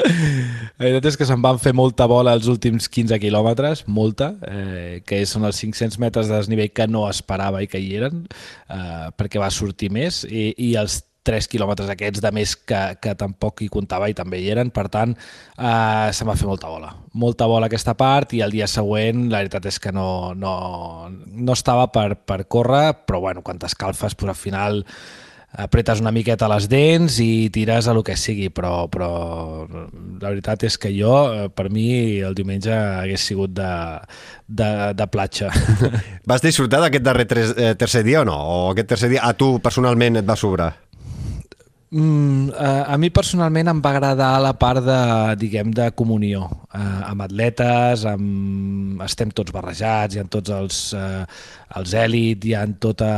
[0.00, 5.02] La veritat és que se'n van fer molta bola els últims 15 quilòmetres, molta, eh,
[5.06, 8.24] que són els 500 metres de desnivell que no esperava i que hi eren,
[8.70, 13.12] eh, perquè va sortir més, i, i els 3 quilòmetres aquests de més que, que
[13.18, 15.12] tampoc hi comptava i també hi eren, per tant,
[15.58, 16.94] eh, se'm va fer molta bola.
[17.20, 20.54] Molta bola aquesta part i el dia següent la veritat és que no, no,
[21.10, 24.84] no estava per, per córrer, però bueno, quan t'escalfes, pues, al final
[25.50, 29.10] apretes una miqueta les dents i tires a lo que sigui, però, però
[29.66, 33.72] la veritat és que jo, eh, per mi, el diumenge hagués sigut de,
[34.46, 35.50] de, de platja.
[36.30, 38.38] Vas disfrutar d'aquest darrer tres, eh, tercer dia o no?
[38.38, 40.72] O aquest tercer dia a tu personalment et va sobrar?
[41.92, 44.98] Mm, a, a mi personalment em va agradar la part de,
[45.40, 49.02] diguem, de comunió eh, amb atletes, amb...
[49.02, 51.24] estem tots barrejats, hi ha tots els, eh,
[51.80, 53.10] els èlit, hi ha tota,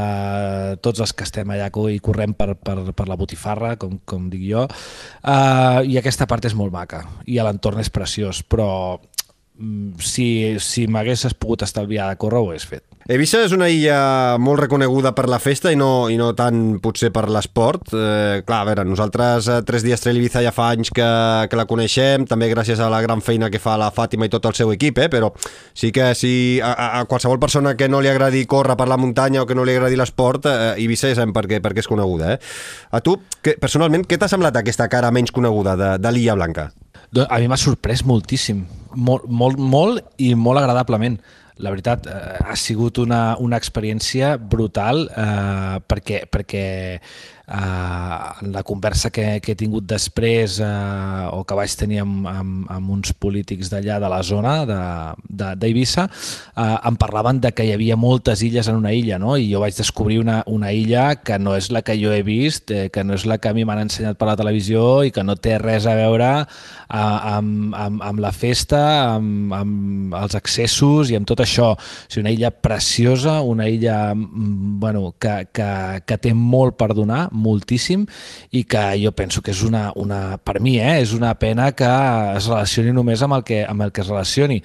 [0.81, 4.49] tots els que estem allà i correm per, per, per la botifarra, com, com dic
[4.49, 10.31] jo, eh, i aquesta part és molt maca, i l'entorn és preciós, però mm, si,
[10.65, 12.87] si m'haguessis pogut estalviar de córrer, ho hagués fet.
[13.13, 17.11] Eivissa és una illa molt reconeguda per la festa i no, i no tant potser
[17.13, 17.91] per l'esport.
[17.93, 21.09] Eh, clar, a veure, nosaltres a eh, Tres Dies Trail Ibiza ja fa anys que,
[21.53, 24.49] que la coneixem, també gràcies a la gran feina que fa la Fàtima i tot
[24.49, 25.29] el seu equip, eh, però
[25.77, 26.33] sí que si
[26.65, 26.71] a,
[27.03, 29.77] a qualsevol persona que no li agradi córrer per la muntanya o que no li
[29.77, 32.33] agradi l'esport, eh, Eivissa ja sabem per què, per què és coneguda.
[32.39, 32.41] Eh?
[32.97, 36.71] A tu, que, personalment, què t'ha semblat aquesta cara menys coneguda de, de l'illa Blanca?
[37.29, 38.65] A mi m'ha sorprès moltíssim,
[38.97, 41.21] molt, molt, molt i molt agradablement
[41.57, 46.65] la veritat, eh, ha sigut una, una experiència brutal eh, perquè, perquè
[47.53, 52.71] en la conversa que, que he tingut després eh, o que vaig tenir amb, amb,
[52.73, 57.99] amb uns polítics d'allà de la zona d'Eivissa eh, em parlaven de que hi havia
[58.01, 59.37] moltes illes en una illa no?
[59.37, 62.73] i jo vaig descobrir una, una illa que no és la que jo he vist,
[62.73, 65.25] eh, que no és la que a mi m'han ensenyat per la televisió i que
[65.27, 68.83] no té res a veure eh, amb, amb, amb la festa,
[69.17, 71.73] amb, amb els accessos i amb tot això.
[71.75, 75.71] O sigui, una illa preciosa, una illa mm, bueno, que, que,
[76.07, 78.07] que té molt per donar, moltíssim
[78.53, 81.93] i que jo penso que és una, una per mi, eh, és una pena que
[82.39, 84.63] es relacioni només amb el que, amb el que es relacioni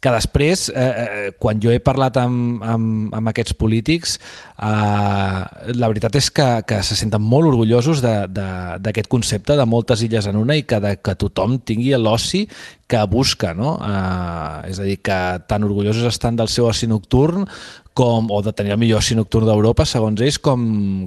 [0.00, 4.16] que després, eh, eh, quan jo he parlat amb, amb, amb aquests polítics,
[4.54, 5.40] eh,
[5.74, 10.38] la veritat és que, que se senten molt orgullosos d'aquest concepte de moltes illes en
[10.38, 12.46] una i que, de, que tothom tingui l'oci
[12.88, 13.74] que busca, no?
[13.82, 15.18] Eh, és a dir, que
[15.50, 17.48] tan orgullosos estan del seu oci nocturn
[17.98, 20.62] com, o de tenir el millor oci nocturn d'Europa, segons ells, com,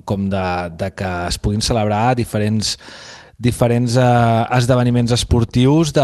[0.08, 2.76] com de, de que es puguin celebrar diferents
[3.42, 6.04] diferents eh, esdeveniments esportius de,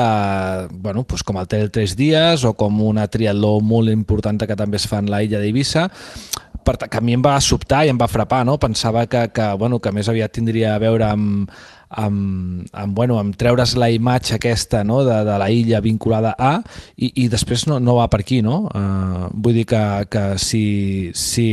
[0.73, 4.79] bueno, doncs com el Trail 3 dies o com una triatló molt important que també
[4.81, 5.85] es fa en la illa d'Eivissa
[6.65, 8.57] per, que a mi em va sobtar i em va frapar, no?
[8.57, 11.53] Pensava que, que, bueno, que més aviat tindria a veure amb,
[11.89, 15.03] amb, amb, bueno, amb treure's la imatge aquesta no?
[15.05, 16.57] de, de la illa vinculada a
[16.95, 18.65] i, i després no, no va per aquí, no?
[18.73, 21.47] Uh, vull dir que, que si, si,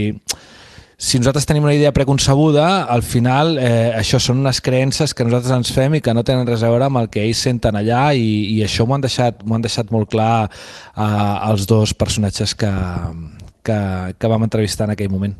[0.96, 5.54] si nosaltres tenim una idea preconcebuda, al final eh, això són unes creences que nosaltres
[5.54, 8.08] ens fem i que no tenen res a veure amb el que ells senten allà
[8.18, 11.04] i, i això m'ho han, deixat, han deixat molt clar eh,
[11.50, 12.72] els dos personatges que,
[13.62, 13.78] que,
[14.18, 15.38] que vam entrevistar en aquell moment.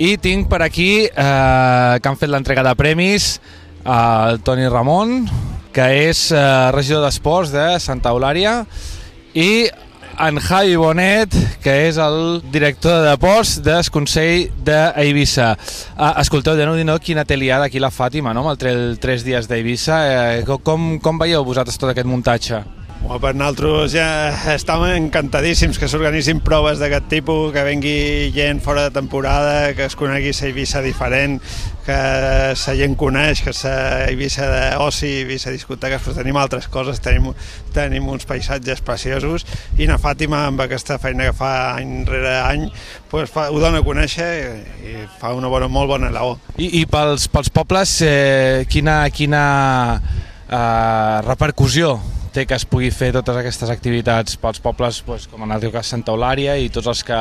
[0.00, 3.34] I tinc per aquí eh, que han fet l'entrega de premis
[3.84, 5.26] el Toni Ramon,
[5.76, 6.40] que és eh,
[6.72, 8.62] regidor d'Esports de Santa Eulària,
[9.36, 9.68] i
[10.20, 15.52] en Javi Bonet, que és el director de post del Consell d'Eivissa.
[15.96, 18.98] Ah, escolteu, de nou no quina té liada aquí la Fàtima, no?, amb el, el
[19.00, 20.00] tres dies d'Eivissa.
[20.40, 22.64] Eh, com, com veieu vosaltres tot aquest muntatge?
[23.00, 24.06] Bueno, per nosaltres ja
[24.52, 29.96] estem encantadíssims que s'organitzin proves d'aquest tipus, que vengui gent fora de temporada, que es
[29.96, 31.38] conegui la Eivissa diferent,
[31.86, 37.32] que la gent coneix, que la Eivissa d'oci, Eivissa discoteques, però tenim altres coses, tenim,
[37.72, 42.68] tenim uns paisatges preciosos i na Fàtima, amb aquesta feina que fa any rere any,
[43.08, 46.36] pues fa, ho dona a conèixer i, i fa una bona, molt bona labor.
[46.60, 49.42] I, i pels, pels pobles, eh, quina, quina
[49.96, 51.96] eh, repercussió
[52.34, 55.72] té que es pugui fer totes aquestes activitats pels pobles, doncs, com en el teu
[55.74, 57.20] cas Santa Eulària i tots els que,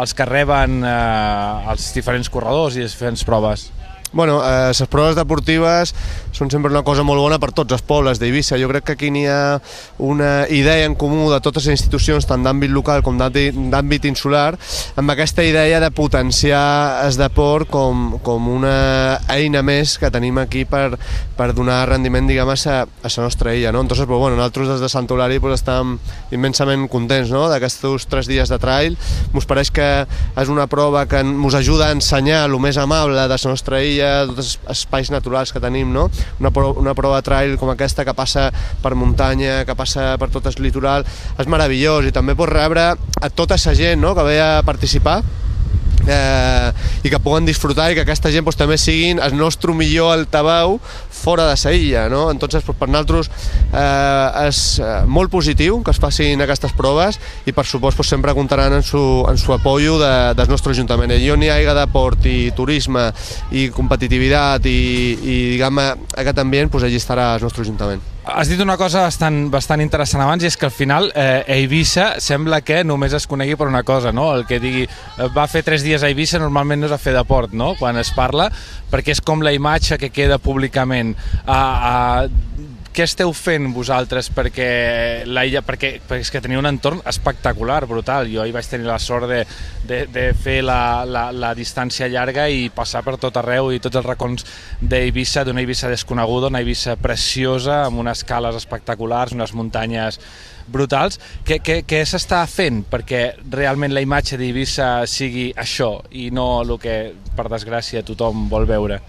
[0.00, 3.68] els que reben eh, els diferents corredors i les diferents proves?
[4.14, 5.90] Bueno, eh, les proves deportives
[6.34, 8.54] són sempre una cosa molt bona per tots els pobles d'Eivissa.
[8.62, 9.58] Jo crec que aquí n'hi ha
[9.98, 14.54] una idea en comú de totes les institucions, tant d'àmbit local com d'àmbit insular,
[14.94, 20.62] amb aquesta idea de potenciar el deport com, com una eina més que tenim aquí
[20.62, 20.94] per,
[21.34, 23.72] per donar rendiment, diguem, a a la nostra illa.
[23.72, 23.80] No?
[23.80, 25.98] Entonces, pues, bueno, nosaltres des de Sant Olari pues, estem
[26.30, 27.48] immensament contents no?
[27.50, 28.98] d'aquests tres dies de trail.
[29.34, 29.90] Ens pareix que
[30.38, 34.03] és una prova que ens ajuda a ensenyar el més amable de la nostra illa
[34.04, 36.08] dia, tots els espais naturals que tenim, no?
[36.40, 38.50] Una, prova, una prova de trail com aquesta que passa
[38.82, 41.06] per muntanya, que passa per tot el litoral,
[41.38, 44.14] és meravellós i també pots rebre a tota la gent no?
[44.14, 45.22] que ve a participar
[46.06, 50.12] eh, i que puguen disfrutar i que aquesta gent pues, també siguin el nostre millor
[50.14, 50.78] altaveu
[51.24, 52.06] fora de sa illa.
[52.12, 52.28] No?
[52.30, 53.30] Entonces, per nosaltres
[53.72, 58.36] eh, és eh, molt positiu que es facin aquestes proves i per supost pues, sempre
[58.36, 61.16] comptaran en su, en su apoyo de, del nostre Ajuntament.
[61.16, 63.08] I on hi hagi deport i turisme
[63.54, 64.80] i competitivitat i,
[65.16, 65.80] i diguem,
[66.14, 68.13] aquest ambient, pues, allí estarà el nostre Ajuntament.
[68.24, 72.14] Has dit una cosa bastant, bastant interessant abans i és que al final eh, Eivissa
[72.24, 74.30] sembla que només es conegui per una cosa, no?
[74.32, 77.12] El que digui eh, va fer tres dies a Eivissa normalment no és a fer
[77.12, 77.74] de port, no?
[77.76, 78.48] Quan es parla,
[78.88, 81.12] perquè és com la imatge que queda públicament.
[81.44, 84.66] A, a, què esteu fent vosaltres perquè
[85.26, 88.28] l'illa, perquè, perquè és que teniu un entorn espectacular, brutal.
[88.30, 89.40] Jo hi vaig tenir la sort de,
[89.88, 93.98] de, de fer la, la, la distància llarga i passar per tot arreu i tots
[93.98, 94.46] els racons
[94.80, 100.20] d'Eivissa, d'una Eivissa desconeguda, una Eivissa preciosa, amb unes cales espectaculars, unes muntanyes
[100.70, 101.18] brutals.
[101.44, 106.76] Què, què, què s'està fent perquè realment la imatge d'Eivissa sigui això i no el
[106.78, 106.98] que,
[107.34, 109.02] per desgràcia, tothom vol veure?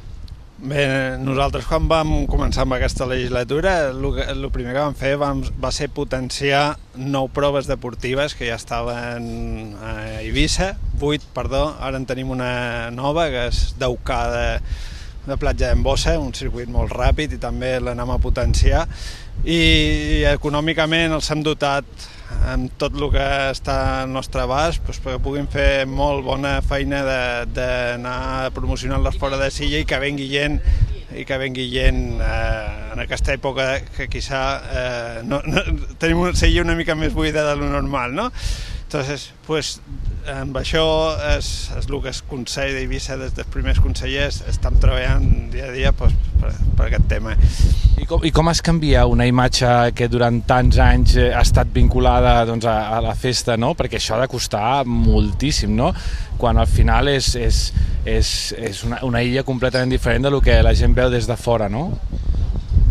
[0.55, 5.67] Bé, nosaltres quan vam començar amb aquesta legislatura, el primer que vam fer vam, va
[5.75, 12.31] ser potenciar nou proves deportives que ja estaven a Eivissa, vuit, perdó, ara en tenim
[12.31, 14.47] una nova que és d'Eucà de,
[15.27, 18.85] de platja d'Embossa, un circuit molt ràpid i també l'anem a potenciar
[19.43, 22.07] i econòmicament els hem dotat
[22.49, 27.03] amb tot el que està al nostre abast doncs, perquè puguin fer molt bona feina
[27.49, 30.59] d'anar promocionant-les fora de Silla i que vengui gent
[31.15, 35.63] i que vengui gent eh, en aquesta època que quizà eh, no, no,
[36.01, 38.31] tenim una Silla una mica més buida de lo normal, no?
[38.95, 39.81] Entonces, pues,
[40.31, 40.83] amb això
[41.33, 45.73] és, és el que es Consell d'Eivissa des dels primers consellers estem treballant dia a
[45.73, 47.33] dia pues, per, per aquest tema.
[47.99, 49.67] I com, I com es canvia una imatge
[49.99, 53.73] que durant tants anys ha estat vinculada doncs, a, a la festa, no?
[53.75, 55.91] perquè això ha de costar moltíssim, no?
[56.39, 57.65] quan al final és, és,
[58.07, 61.35] és, és una, una illa completament diferent de lo que la gent veu des de
[61.35, 61.89] fora, no?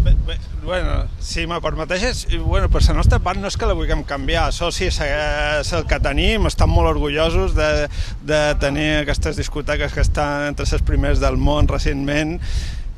[0.04, 3.72] Bé, bé, bueno, si me permeteixes, bueno, per la nostra part no és que la
[3.72, 7.88] vulguem canviar, això sí, és el que tenim, estem molt orgullosos de,
[8.20, 12.36] de tenir aquestes discoteques que estan entre les primers del món recentment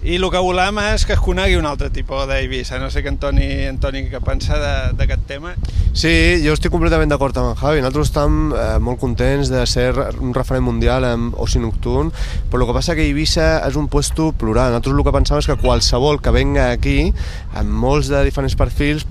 [0.06, 2.78] i el que volem és que es conegui un altre tipus d'Eivissa.
[2.78, 4.54] No sé què Antoni, Antoni què pensa
[4.94, 5.56] d'aquest tema.
[5.96, 6.12] Sí,
[6.44, 7.82] jo estic completament d'acord amb en Javi.
[7.82, 9.88] Nosaltres estem eh, molt contents de ser
[10.22, 12.12] un referent mundial en oci nocturn,
[12.52, 14.70] però el que passa que Eivissa és un puesto plural.
[14.76, 17.10] Nosaltres el que pensem és que qualsevol que venga aquí,
[17.58, 19.08] amb molts de diferents perfils,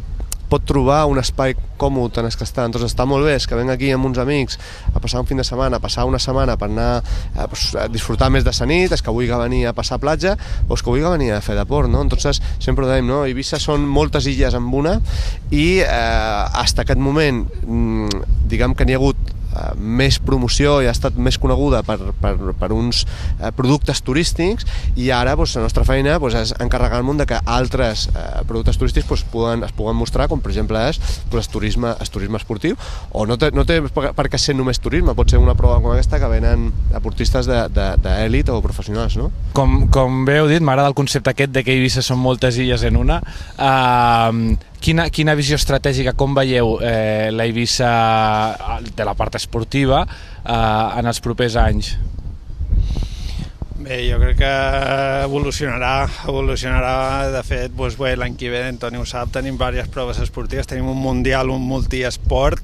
[0.49, 2.65] pot trobar un espai còmode en el que està.
[2.65, 4.60] Entonces està molt bé és que venc aquí amb uns amics
[4.93, 6.89] a passar un fin de setmana, a passar una setmana per anar
[7.36, 10.36] a, a disfrutar més de sa nit, és que vulgui venir a passar a platja
[10.67, 12.03] o és que vulgui venir a fer deport, no?
[12.05, 13.23] Entonces sempre ho dèiem, no?
[13.25, 14.99] Eivissa són moltes illes amb una
[15.51, 19.36] i eh, hasta aquest moment mm, diguem que n'hi ha hagut
[19.78, 25.10] més promoció i ha estat més coneguda per, per, per uns eh, productes turístics i
[25.15, 29.26] ara doncs, la nostra feina doncs, és encarregar-nos de que altres eh, productes turístics doncs,
[29.32, 31.00] poden, es puguen mostrar, com per exemple és
[31.32, 32.78] doncs, el, turisme, el turisme esportiu,
[33.12, 35.94] o no té, no té per, què ser només turisme, pot ser una prova com
[35.94, 39.32] aquesta que venen deportistes d'èlit o professionals, no?
[39.58, 42.84] Com, com bé heu dit, m'agrada el concepte aquest de que Eivissa són moltes illes
[42.88, 43.22] en una.
[43.56, 47.89] Uh, quina, quina visió estratègica, com veieu eh, la Eivissa
[48.86, 51.95] de la part esportiva eh, en els propers anys?
[53.86, 54.52] Bé, jo crec que
[55.26, 56.93] evolucionarà, evolucionarà,
[57.34, 60.89] de fet, doncs bé, l'any que ve, Antoni ho sap, tenim diverses proves esportives, tenim
[60.89, 62.63] un mundial, un multiesport,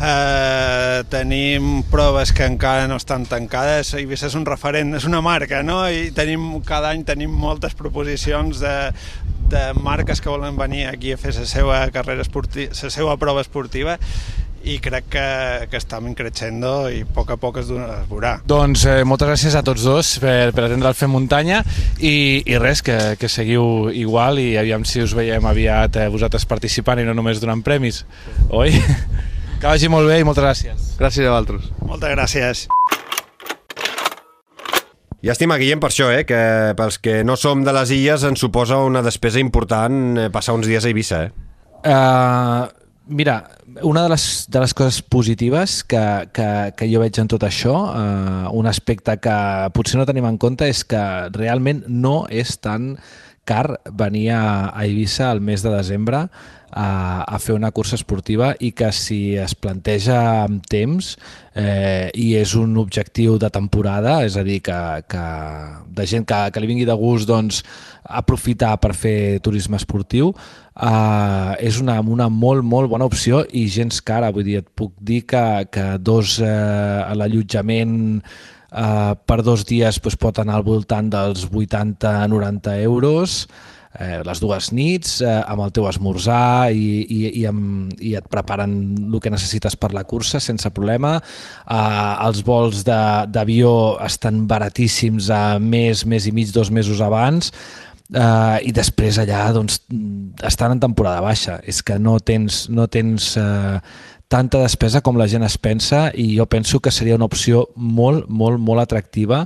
[0.00, 5.62] eh, tenim proves que encara no estan tancades, Eivissa és un referent, és una marca,
[5.66, 5.82] no?
[5.88, 8.76] I tenim, cada any tenim moltes proposicions de,
[9.50, 13.44] de marques que volen venir aquí a fer la seva carrera esportiva, la seva prova
[13.44, 13.96] esportiva
[14.66, 15.26] i crec que,
[15.70, 18.32] que estem creixendo i a poc a poc es, es veurà.
[18.50, 21.60] Doncs eh, moltes gràcies a tots dos per, per atendre el Fem Muntanya
[22.00, 26.48] i, i res, que, que seguiu igual i aviam si us veiem aviat eh, vosaltres
[26.50, 28.02] participant i no només donant premis,
[28.50, 28.74] oi?
[29.56, 30.88] Que vagi molt bé i moltes gràcies.
[31.00, 31.70] Gràcies a vosaltres.
[31.88, 32.66] Moltes gràcies.
[35.24, 36.38] I estima Guillem per això, eh, que
[36.76, 40.68] pels que no som de les illes ens suposa una despesa important eh, passar uns
[40.68, 41.30] dies a Eivissa, eh?
[41.86, 42.68] Uh,
[43.08, 43.38] mira,
[43.82, 46.04] una de les, de les coses positives que,
[46.36, 49.36] que, que jo veig en tot això, uh, un aspecte que
[49.72, 51.00] potser no tenim en compte, és que
[51.32, 52.96] realment no és tan
[53.46, 54.44] car venir a,
[54.82, 56.26] Eivissa al mes de desembre
[56.76, 61.14] a, a fer una cursa esportiva i que si es planteja amb temps
[61.54, 64.78] eh, i és un objectiu de temporada, és a dir, que,
[65.08, 65.24] que
[65.96, 67.62] de gent que, que li vingui de gust doncs,
[68.06, 70.34] aprofitar per fer turisme esportiu,
[70.74, 74.32] eh, és una, una molt, molt bona opció i gens cara.
[74.34, 77.96] Vull dir, et puc dir que, que dos eh, l'allotjament
[78.72, 83.46] eh, per dos dies doncs, pot anar al voltant dels 80-90 euros,
[83.98, 88.28] eh, les dues nits, eh, amb el teu esmorzar i, i, i, amb, i et
[88.32, 88.76] preparen
[89.06, 91.16] el que necessites per la cursa sense problema.
[91.18, 93.72] Eh, els vols d'avió
[94.04, 97.52] estan baratíssims a mes, mes i mig, dos mesos abans,
[98.06, 99.80] Uh, i després allà doncs,
[100.46, 101.56] estan en temporada baixa.
[101.66, 103.80] És que no tens, no tens uh,
[104.28, 108.26] tanta despesa com la gent es pensa i jo penso que seria una opció molt,
[108.28, 109.44] molt, molt atractiva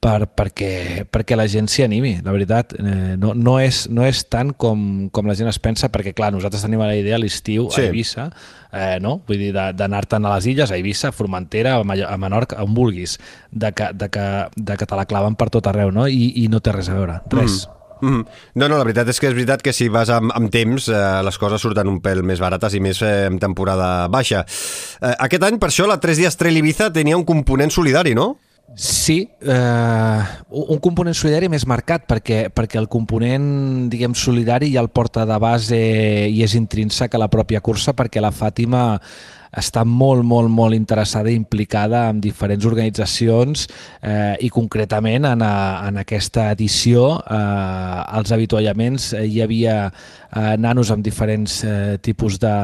[0.00, 2.72] per, perquè, perquè la gent s'hi animi, la veritat.
[2.78, 6.30] Eh, no, no, és, no és tant com, com la gent es pensa, perquè clar,
[6.32, 7.82] nosaltres tenim la idea a l'estiu sí.
[7.82, 8.30] a Eivissa,
[8.72, 9.18] eh, no?
[9.28, 13.18] vull dir, d'anar-te'n a les illes, a Eivissa, a Formentera, a Menorca, on vulguis,
[13.52, 16.08] de que, de que, de que te la claven per tot arreu, no?
[16.08, 17.66] I, i no té res a veure, res.
[17.66, 17.79] Mm.
[18.00, 18.24] Mm.
[18.54, 21.00] No, no, la veritat és que és veritat que si vas amb, amb temps eh,
[21.26, 24.44] les coses surten un pèl més barates i més eh, en temporada baixa.
[25.00, 28.34] Eh, aquest any, per això, la 3 dies Trail Ibiza tenia un component solidari, no?
[28.76, 34.92] Sí, eh, un component solidari més marcat perquè, perquè el component diguem solidari ja el
[34.94, 35.80] porta de base
[36.30, 39.00] i és intrínsec a la pròpia cursa perquè la Fàtima
[39.50, 45.88] està molt, molt, molt interessada i implicada en diferents organitzacions eh, i concretament en, a,
[45.88, 52.38] en aquesta edició eh, als avituallaments eh, hi havia eh, nanos amb diferents eh, tipus
[52.38, 52.54] de,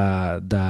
[0.46, 0.64] de,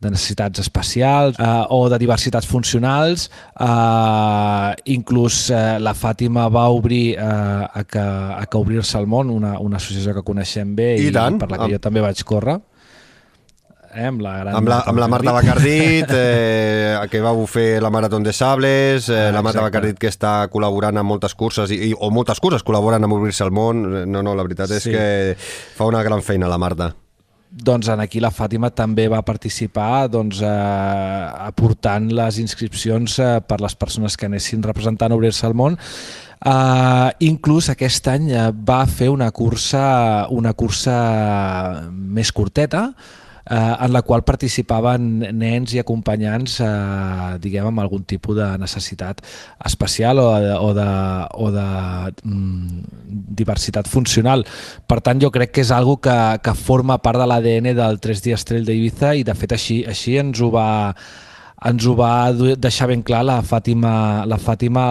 [0.00, 3.28] de necessitats especials eh, o de diversitats funcionals.
[3.52, 9.30] Eh, inclús eh, la Fàtima va obrir eh, a que, a que obrir-se al món,
[9.30, 11.38] una, una associació que coneixem bé i, I tant.
[11.40, 12.56] per la que jo també vaig córrer.
[13.90, 17.90] Eh, amb la, gran amb la, amb la Marta Bacardit, eh, que va fer la
[17.90, 21.92] Marató de Sables, eh, ah, la Marta Bacardit que està col·laborant amb moltes curses, i,
[21.92, 23.84] o moltes curses col·laboren amb Obrir-se al món.
[24.08, 24.96] No, no, la veritat és sí.
[24.96, 25.36] que
[25.76, 26.92] fa una gran feina la Marta
[27.50, 33.60] doncs en aquí la Fàtima també va participar doncs, eh, aportant les inscripcions eh, per
[33.60, 35.78] les persones que anessin representant Obrir-se al món.
[36.40, 40.94] Eh, inclús aquest any eh, va fer una cursa, una cursa
[41.90, 42.92] més curteta,
[43.48, 49.22] eh, en la qual participaven nens i acompanyants eh, diguem amb algun tipus de necessitat
[49.66, 50.90] especial o de, o de,
[51.46, 51.68] o de
[52.24, 52.84] mm,
[53.40, 54.44] diversitat funcional.
[54.86, 58.22] Per tant, jo crec que és algo que, que forma part de l'ADN del 3
[58.28, 60.70] dies trail d'Ibiza i de fet així, així ens ho va
[61.60, 64.84] ens ho va deixar ben clar la Fàtima, la Fàtima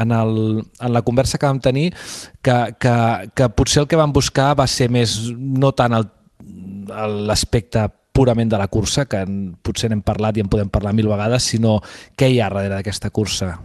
[0.00, 1.90] en, el, en la conversa que vam tenir
[2.40, 2.94] que, que,
[3.36, 5.98] que potser el que vam buscar va ser més no tant
[7.26, 9.24] l'aspecte purament de la cursa, que
[9.62, 11.80] potser n'hem parlat i en podem parlar mil vegades, sinó
[12.14, 13.56] què hi ha darrere d'aquesta cursa.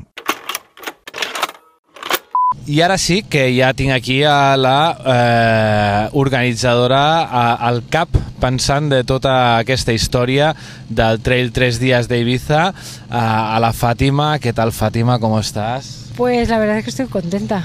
[2.69, 8.91] I ara sí que ja tinc aquí a la eh, organitzadora, a, al cap pensant
[8.91, 10.51] de tota aquesta història
[10.89, 13.23] del Trail 3 dies d'Ibiza a,
[13.55, 14.35] a la Fàtima.
[14.41, 16.11] Què tal, Fàtima, com estàs?
[16.17, 17.63] Pues la verdad es que estoy contenta.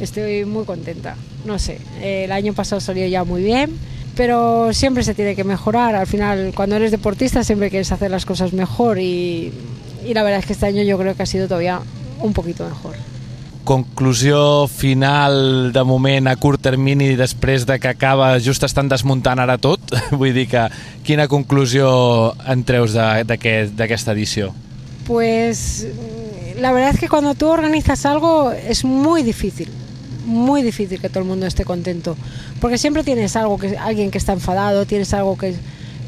[0.00, 1.16] Estoy muy contenta.
[1.44, 3.74] No sé, eh, el año pasado salió ya muy bien,
[4.16, 5.94] pero siempre se tiene que mejorar.
[5.94, 9.52] Al final, cuando eres deportista, siempre quieres hacer las cosas mejor y,
[10.04, 11.80] y la verdad es que este año yo creo que ha sido todavía
[12.20, 12.96] un poquito mejor.
[13.64, 19.54] Conclusió final de moment a curt termini després de que acaba just estan desmuntant ara
[19.62, 19.78] tot.
[20.18, 20.64] Vull dir que
[21.06, 24.50] quina conclusió en treus d'aquesta edició?
[25.06, 25.86] Pues
[26.58, 29.70] la verdad es que cuando tú organizas algo es muy difícil,
[30.24, 32.16] muy difícil que todo el mundo esté contento,
[32.60, 35.54] porque siempre tienes algo que alguien que está enfadado, tienes algo que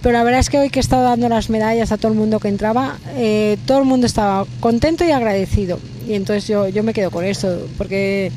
[0.04, 2.18] pero la verdad es que hoy que he estado dando las medallas a todo el
[2.18, 5.78] mundo que entraba, eh, todo el mundo estaba contento y agradecido.
[6.06, 8.30] Y entonces yo, yo me quedo con eso, porque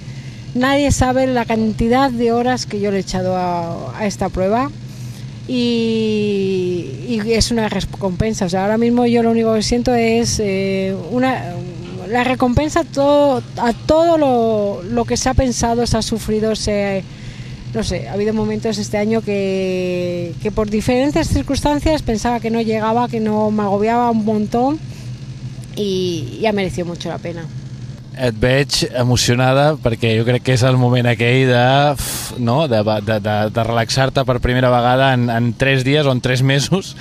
[0.56, 4.72] nadie sabe la cantidad de horas que yo le he echado a, a esta prueba
[5.48, 8.46] y, y es una recompensa.
[8.46, 11.54] O sea, ahora mismo yo lo único que siento es eh, una,
[12.10, 17.04] la recompensa todo, a todo lo, lo que se ha pensado, se ha sufrido, se,
[17.74, 22.62] no sé, ha habido momentos este año que, que por diferentes circunstancias pensaba que no
[22.62, 24.80] llegaba, que no me agobiaba un montón
[25.76, 27.46] y, y ha merecido mucho la pena.
[28.18, 31.66] Et veig emocionada perquè jo crec que és el moment aquell de,
[32.42, 32.64] no?
[32.66, 36.42] de, de, de, de relaxar-te per primera vegada en, en tres dies o en tres
[36.42, 36.96] mesos.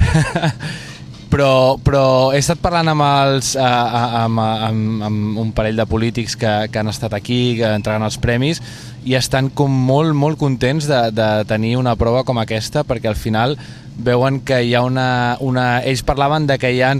[1.32, 2.04] però, però
[2.34, 6.50] he estat parlant amb, els, a, a, amb, amb, amb un parell de polítics que,
[6.68, 8.60] que han estat aquí, que entregant els premis,
[9.08, 13.16] i estan com molt, molt contents de, de tenir una prova com aquesta, perquè al
[13.16, 13.56] final
[13.96, 15.38] veuen que hi ha una...
[15.40, 16.92] una ells parlaven de que hi ha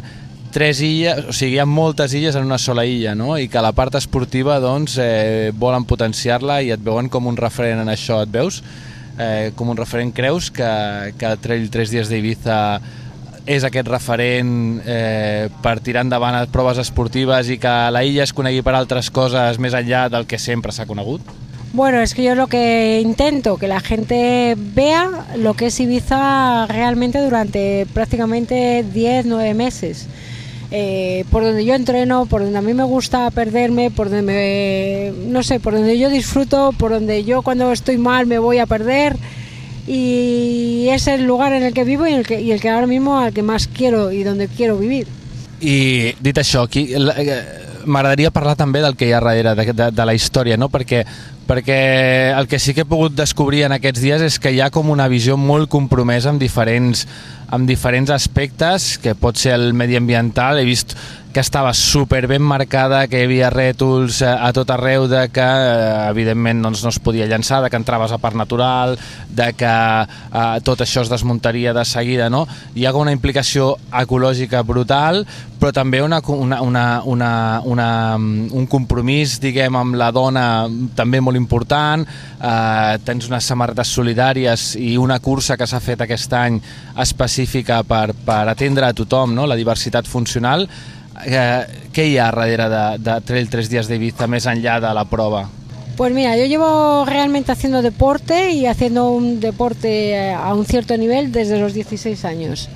[0.52, 3.36] tres illes, o sigui, hi ha moltes illes en una sola illa, no?
[3.40, 7.84] I que la part esportiva, doncs, eh, volen potenciar-la i et veuen com un referent
[7.84, 8.62] en això, et veus?
[9.20, 10.72] Eh, com un referent, creus que,
[11.20, 12.58] que el Trail 3 dies d'Ibiza
[13.46, 18.32] és aquest referent eh, per tirar endavant a proves esportives i que la illa es
[18.32, 21.22] conegui per altres coses més enllà del que sempre s'ha conegut?
[21.72, 26.66] Bueno, es que yo lo que intento, que la gente vea lo que es Ibiza
[26.66, 30.06] realmente durante prácticamente 10, 9 meses.
[30.70, 35.28] Eh, por donde yo entreno, por donde a mí me gusta perderme, por donde me,
[35.28, 38.66] no sé, por donde yo disfruto, por donde yo cuando estoy mal me voy a
[38.66, 39.16] perder
[39.86, 42.86] y es el lugar en el que vivo y el que, y el que ahora
[42.86, 45.06] mismo al que más quiero y donde quiero vivir.
[45.62, 47.36] I dit això, aquí, eh,
[47.86, 50.68] m'agradaria parlar també del que hi ha darrere, de, de, de la història, no?
[50.72, 51.04] perquè,
[51.46, 54.72] perquè el que sí que he pogut descobrir en aquests dies és que hi ha
[54.74, 57.06] com una visió molt compromesa amb diferents,
[57.52, 60.96] amb diferents aspectes, que pot ser el mediambiental, he vist
[61.32, 65.42] que estava super ben marcada, que hi havia rètols eh, a tot arreu de que,
[65.44, 68.98] eh, evidentment, doncs, no es podia llançar, de que entraves a part natural,
[69.32, 72.44] de que eh, tot això es desmuntaria de seguida, no?
[72.76, 75.24] Hi ha una implicació ecològica brutal,
[75.62, 77.32] però també una, una, una, una,
[77.64, 77.88] una,
[78.18, 80.44] un compromís, diguem, amb la dona
[80.98, 86.36] també molt important, eh, tens unes samarretes solidàries i una cursa que s'ha fet aquest
[86.36, 86.60] any
[87.00, 89.46] específica per, per atendre a tothom, no?
[89.46, 90.68] la diversitat funcional,
[91.26, 95.04] eh, què hi ha darrere de, de Trail 3 dies d'Ibiza més enllà de la
[95.04, 95.48] prova?
[95.96, 100.96] Pues mira, yo llevo realmente haciendo deporte y haciendo un deporte eh, a un cierto
[100.96, 102.68] nivel desde los 16 años.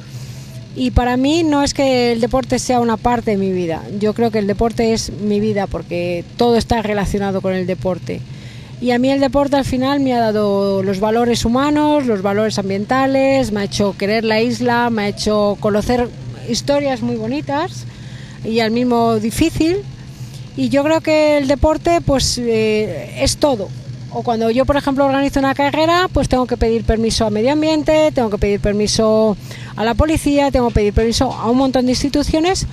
[0.76, 4.12] Y para mí no es que el deporte sea una parte de mi vida, yo
[4.12, 8.20] creo que el deporte es mi vida porque todo está relacionado con el deporte.
[8.80, 12.58] Y a mí el deporte al final me ha dado los valores humanos, los valores
[12.58, 16.08] ambientales, me ha hecho querer la isla, me ha hecho conocer
[16.48, 17.86] historias muy bonitas
[18.44, 19.78] y al mismo difícil.
[20.58, 23.68] Y yo creo que el deporte pues eh, es todo.
[24.12, 27.52] O cuando yo, por ejemplo, organizo una carrera, pues tengo que pedir permiso a medio
[27.52, 29.36] ambiente, tengo que pedir permiso
[29.74, 32.66] a la policía, tengo que pedir permiso a un montón de instituciones.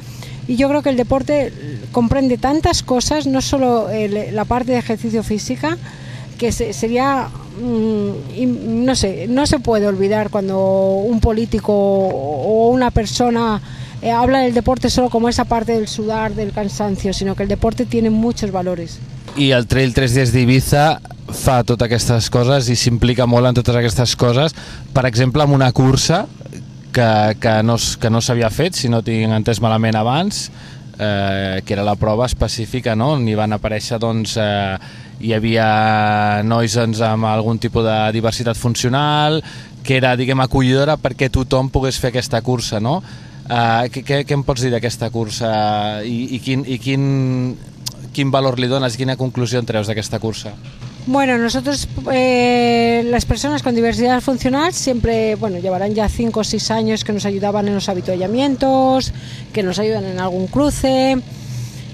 [0.48, 1.54] Y yo creo que el deporte
[1.92, 5.78] comprende tantas cosas, no solo el- la parte de ejercicio física,
[6.38, 7.30] que se- sería,
[7.62, 13.62] mm, no sé, no se puede olvidar cuando un político o una persona
[14.02, 17.48] eh, habla del deporte solo como esa parte del sudar, del cansancio, sino que el
[17.50, 19.00] deporte tiene muchos valores.
[19.38, 21.00] I el Trail 3 dies d'Ibiza
[21.32, 24.54] fa totes aquestes coses i s'implica molt en totes aquestes coses.
[24.92, 26.26] Per exemple, amb una cursa
[26.94, 30.46] que, que no, que no s'havia fet, si no tinc entès malament abans,
[31.00, 33.14] eh, que era la prova específica, no?
[33.18, 34.78] on hi van aparèixer doncs, eh,
[35.24, 35.68] hi havia
[36.48, 39.42] nois doncs, amb algun tipus de diversitat funcional,
[39.84, 43.02] que era, diguem, acollidora perquè tothom pogués fer aquesta cursa, no?
[43.44, 45.50] Uh, què, què, què em pots dir d'aquesta cursa
[46.08, 47.04] i, i, quin, i quin,
[48.16, 50.56] quin valor li dones, quina conclusió en treus d'aquesta cursa?
[51.06, 56.72] Bueno, nosotros, eh, las personas con diversidad funcional, siempre, bueno, llevarán ya 5 o 6
[56.72, 59.12] años que nos ayudaban en los habituallamientos,
[59.52, 61.18] que nos ayudan en algún cruce,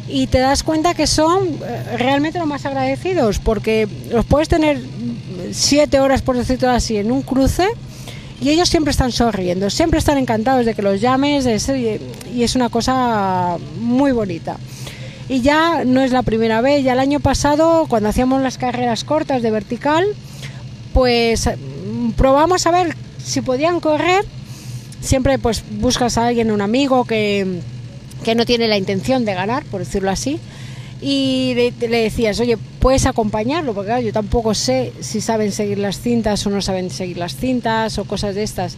[0.08, 4.80] y te das cuenta que son eh, realmente los más agradecidos, porque los puedes tener
[5.52, 7.68] 7 horas, por decirlo así, en un cruce,
[8.40, 12.00] y ellos siempre están sonriendo, siempre están encantados de que los llames, de
[12.32, 14.58] y es una cosa muy bonita.
[15.30, 19.04] Y ya no es la primera vez, ya el año pasado, cuando hacíamos las carreras
[19.04, 20.06] cortas de vertical,
[20.92, 24.26] pues mm, probamos a ver si podían correr.
[25.02, 27.62] Siempre pues buscas a alguien, un amigo que,
[28.24, 30.40] que no tiene la intención de ganar, por decirlo así,
[31.00, 35.78] y le, le decías, oye, puedes acompañarlo, porque claro, yo tampoco sé si saben seguir
[35.78, 38.78] las cintas o no saben seguir las cintas o cosas de estas.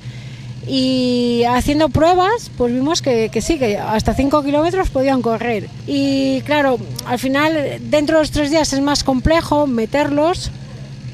[0.68, 5.68] Y haciendo pruebas, pues vimos que, que sí, que hasta 5 kilómetros podían correr.
[5.88, 10.52] Y claro, al final, dentro de los tres días es más complejo meterlos,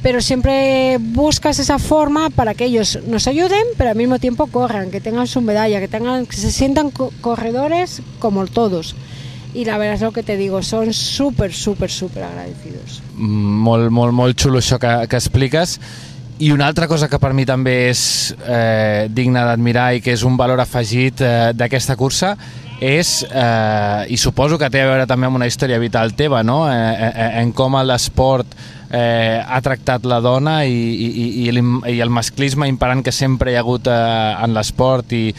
[0.04, 4.92] pero siempre buscas esa forma para que ellos nos ayuden, pero al mismo tiempo corran,
[4.92, 8.96] que tengan su medalla, que, tengan, que se sientan co- corredores como todos.
[9.54, 13.02] Y la verdad es lo que te digo, son súper, súper, súper agradecidos.
[13.16, 15.18] Molt, molt, molt xulo això que, que.
[16.40, 18.02] I una altra cosa que per mi també és
[18.46, 22.36] eh, digna d'admirar i que és un valor afegit eh, d'aquesta cursa
[22.78, 26.68] és, eh, i suposo que té a veure també amb una història vital teva, no?
[26.70, 28.54] eh, eh, en com l'esport
[28.92, 31.08] eh, ha tractat la dona i, i,
[31.48, 33.98] i, i, el masclisme imperant que sempre hi ha hagut eh,
[34.46, 35.32] en l'esport i,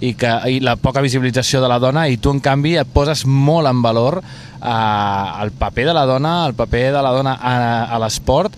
[0.00, 3.26] i, que, i la poca visibilització de la dona i tu en canvi et poses
[3.28, 7.54] molt en valor eh, el paper de la dona, el paper de la dona a,
[7.92, 8.56] a l'esport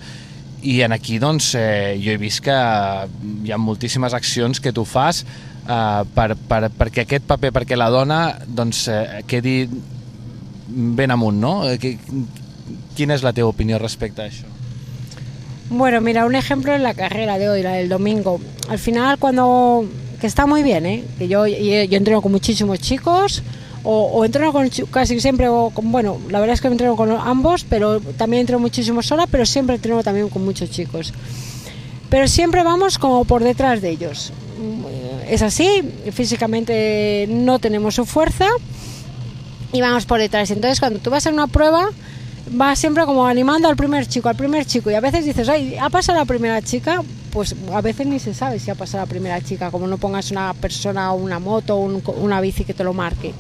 [0.63, 4.85] i en aquí doncs eh, jo he vist que hi ha moltíssimes accions que tu
[4.89, 9.61] fas eh, per, per, perquè aquest paper, perquè la dona doncs eh, quedi
[10.69, 11.55] ben amunt, no?
[11.69, 11.97] Eh,
[12.99, 14.49] Quina és la teva opinió respecte a això?
[15.71, 18.41] Bueno, mira, un ejemplo es la carrera de hoy, la del domingo.
[18.69, 19.87] Al final, cuando.
[20.21, 21.05] que está muy bien, ¿eh?
[21.17, 23.43] Que yo, yo entreno con muchísimos chicos,
[23.85, 27.65] o, entreno con casi siempre, o con, bueno, la verdad es que entreno con ambos,
[27.69, 31.13] pero también entreno muchísimo sola, pero siempre entreno también con muchos chicos.
[32.11, 34.33] Pero siempre vamos como por detrás de ellos.
[34.61, 38.47] Mm, Es así, físicamente no tenemos su fuerza
[39.73, 40.51] y vamos por detrás.
[40.51, 41.87] Entonces, cuando tú vas a una prueba,
[42.51, 45.77] vas siempre como animando al primer chico, al primer chico, y a veces dices, ay,
[45.81, 47.03] ¿ha pasado la primera chica?
[47.31, 50.31] Pues a veces ni se sabe si ha pasado la primera chica, como no pongas
[50.31, 53.35] una persona una moto un- una bici que te lo marque.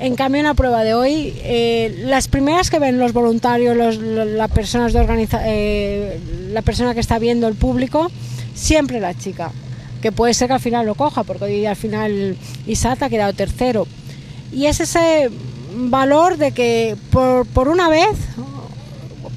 [0.00, 3.96] En cambio, en la prueba de hoy, eh, las primeras que ven los voluntarios, los,
[3.96, 6.20] lo- las personas de organiza eh,
[6.52, 8.10] la persona que está viendo el público,
[8.54, 9.50] siempre la chica.
[10.00, 12.36] Que puede ser que al final lo coja, porque hoy al final
[12.68, 13.88] Isata ha quedado tercero.
[14.52, 15.30] Y es ese
[15.74, 18.16] valor de que por, por una vez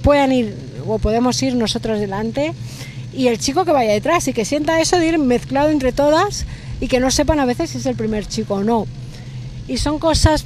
[0.04, 0.56] puedan ir
[0.88, 2.54] o podemos ir nosotros delante
[3.14, 6.46] y el chico que vaya detrás y que sienta eso de ir mezclado entre todas
[6.80, 8.88] y que no sepan a veces si es el primer chico o no.
[9.68, 10.46] Y son cosas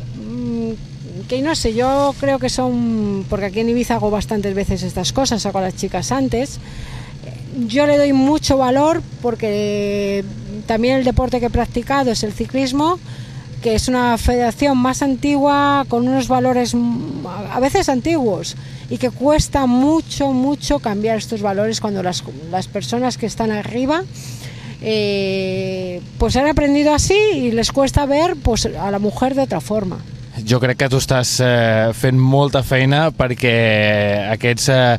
[1.28, 5.14] que no sé, yo creo que son, porque aquí en Ibiza hago bastantes veces estas
[5.14, 6.60] cosas, saco a las chicas antes,
[7.68, 10.24] yo le doy mucho valor porque
[10.68, 13.00] también el deporte que he practicado es el ciclismo,
[13.62, 16.76] que es una federación más antigua, con unos valores
[17.52, 18.56] a veces antiguos,
[18.90, 24.04] y que cuesta mucho, mucho cambiar estos valores cuando las, las personas que están arriba
[24.82, 29.62] eh, pues han aprendido así y les cuesta ver pues, a la mujer de otra
[29.62, 29.98] forma.
[30.44, 33.56] Jo crec que tu estàs eh, fent molta feina perquè
[34.34, 34.98] aquests eh,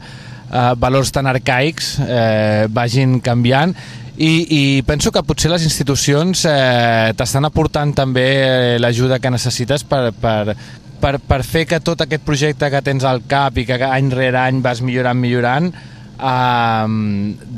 [0.49, 3.75] eh, valors tan arcaics eh, vagin canviant
[4.17, 9.85] i, i penso que potser les institucions eh, t'estan aportant també eh, l'ajuda que necessites
[9.85, 10.57] per, per,
[11.03, 14.41] per, per fer que tot aquest projecte que tens al cap i que any rere
[14.41, 15.69] any vas millorant, millorant,
[16.17, 16.87] eh,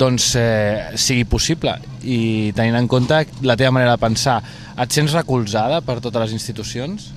[0.03, 4.41] doncs eh, sigui possible i tenint en compte la teva manera de pensar.
[4.79, 7.09] Et sents recolzada per totes les institucions?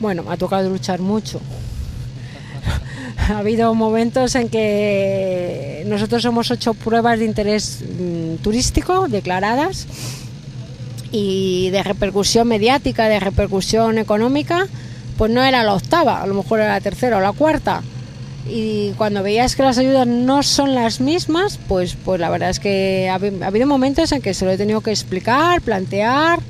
[0.00, 1.40] Bueno, me ha tocado luchar mucho.
[3.28, 9.86] ha habido momentos en que nosotros hemos hecho pruebas de interés mm, turístico declaradas
[11.12, 14.66] y de repercusión mediática, de repercusión económica,
[15.18, 17.82] pues no era la octava, a lo mejor era la tercera o la cuarta.
[18.48, 22.58] Y cuando veías que las ayudas no son las mismas, pues, pues la verdad es
[22.58, 26.40] que ha, habi- ha habido momentos en que se lo he tenido que explicar, plantear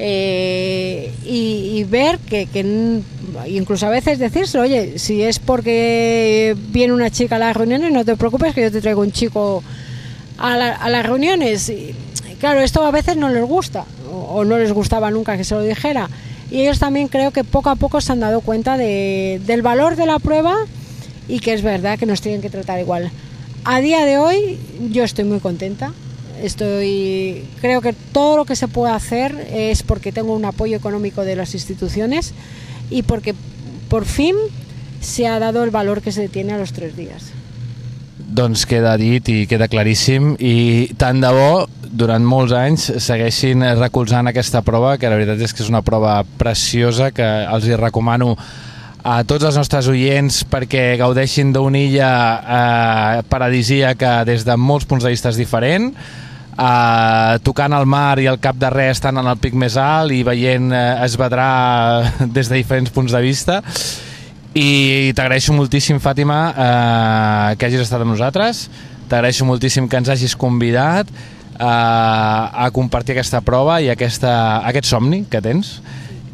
[0.00, 3.00] eh, y, y ver que, que
[3.48, 8.04] incluso a veces decírselo, oye, si es porque viene una chica a las reuniones, no
[8.04, 9.62] te preocupes que yo te traigo un chico
[10.38, 11.68] a, la- a las reuniones.
[11.68, 11.94] Y,
[12.40, 15.54] claro, esto a veces no les gusta o, o no les gustaba nunca que se
[15.54, 16.08] lo dijera.
[16.50, 19.96] Y ellos también creo que poco a poco se han dado cuenta de- del valor
[19.96, 20.54] de la prueba
[21.28, 23.10] y que es verdad que nos tienen que tratar igual.
[23.64, 24.58] A día de hoy
[24.90, 25.92] yo estoy muy contenta.
[26.42, 31.24] Estoy, creo que todo lo que se puede hacer es porque tengo un apoyo económico
[31.24, 32.32] de las instituciones
[32.90, 33.34] y porque
[33.88, 34.34] por fin
[35.00, 37.32] se ha dado el valor que se tiene a los tres días.
[38.18, 44.28] Doncs queda dit i queda claríssim i tant de bo durant molts anys segueixin recolzant
[44.28, 48.34] aquesta prova que la veritat és que és una prova preciosa que els hi recomano
[49.08, 55.06] a tots els nostres oients perquè gaudeixin d'una illa eh, paradisíaca des de molts punts
[55.06, 55.94] de vista diferent
[56.58, 60.14] eh, tocant el mar i el cap de res estant en el pic més alt
[60.14, 63.62] i veient eh, esvedrar des de diferents punts de vista.
[64.58, 68.66] I t'agraeixo moltíssim Fàtima eh, que hagis estat amb nosaltres.
[69.08, 75.24] T'agraeixo moltíssim que ens hagis convidat eh, a compartir aquesta prova i aquesta, aquest somni
[75.30, 75.78] que tens.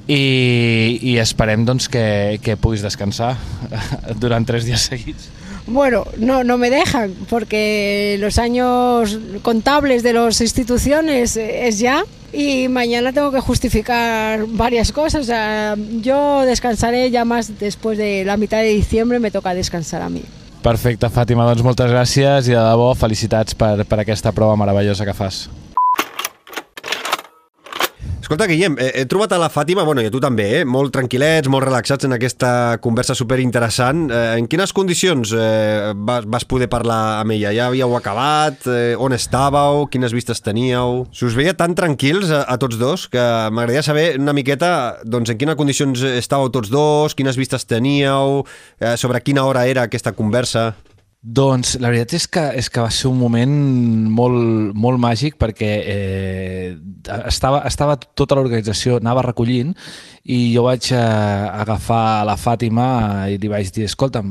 [0.05, 3.31] I, i esperem doncs, que, que puguis descansar
[4.21, 5.31] durant tres dies seguits.
[5.67, 12.69] Bueno, no, no me dejan porque los años contables de las instituciones es ya y
[12.69, 15.23] mañana tengo que justificar varias cosas.
[15.23, 20.03] O sea, yo descansaré ya más después de la mitad de diciembre, me toca descansar
[20.03, 20.23] a mi.
[20.65, 25.13] Perfecte, Fàtima, doncs moltes gràcies i de debò felicitats per, per aquesta prova meravellosa que
[25.13, 25.43] fas.
[28.25, 30.61] Escolta, Guillem, he, he trobat a la Fàtima, bueno, i a tu també, eh?
[30.65, 34.07] molt tranquil·lets, molt relaxats en aquesta conversa superinteressant.
[34.09, 37.53] Eh, en quines condicions eh, vas, vas poder parlar amb ella?
[37.53, 38.65] Ja havíeu acabat?
[38.65, 39.85] Eh, on estàveu?
[39.93, 41.03] Quines vistes teníeu?
[41.13, 43.21] Si us veia tan tranquils a, a tots dos que
[43.53, 44.73] m'agradaria saber una miqueta
[45.05, 48.47] doncs, en quines condicions estàveu tots dos, quines vistes teníeu,
[48.81, 50.71] eh, sobre quina hora era aquesta conversa...
[51.25, 53.53] Doncs la veritat és que, és que va ser un moment
[54.13, 56.67] molt, molt màgic perquè eh,
[57.25, 59.73] estava, estava tota l'organització, anava recollint
[60.25, 62.87] i jo vaig eh, agafar la Fàtima
[63.29, 64.23] i li vaig dir, escolta,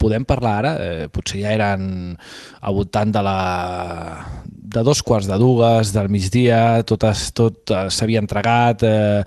[0.00, 0.72] podem parlar ara?
[0.80, 2.14] Eh, potser ja eren
[2.62, 3.36] al voltant de la
[4.72, 9.20] de dos quarts de dues, del migdia, tot, es, tot eh, s'havia entregat, eh,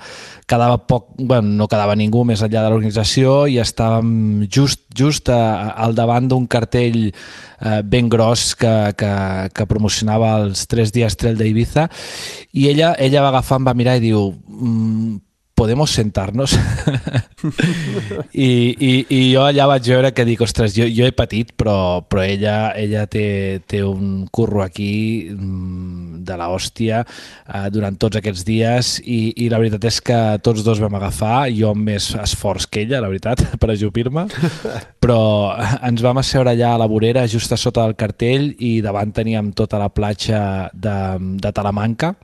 [0.49, 5.75] quedava poc, bueno, no quedava ningú més enllà de l'organització i estàvem just, just a,
[5.85, 9.13] al davant d'un cartell eh, ben gros que, que,
[9.53, 11.85] que promocionava els tres dies trail d'Ibiza
[12.57, 15.21] i ella, ella va agafar, em va mirar i diu mm,
[15.55, 16.53] podemos sentarnos?
[18.33, 22.03] I, i, I jo allà vaig veure que dic, ostres, jo, jo he patit, però,
[22.03, 28.19] però ella, ella té, té un curro aquí mm, de la hòstia eh, durant tots
[28.19, 32.11] aquests dies i, i la veritat és que tots dos vam agafar, jo amb més
[32.19, 34.27] esforç que ella, la veritat, per ajupir-me,
[34.99, 35.19] però
[35.55, 39.53] ens vam asseure allà a la vorera, just a sota del cartell, i davant teníem
[39.55, 40.97] tota la platja de,
[41.39, 42.15] de Talamanca,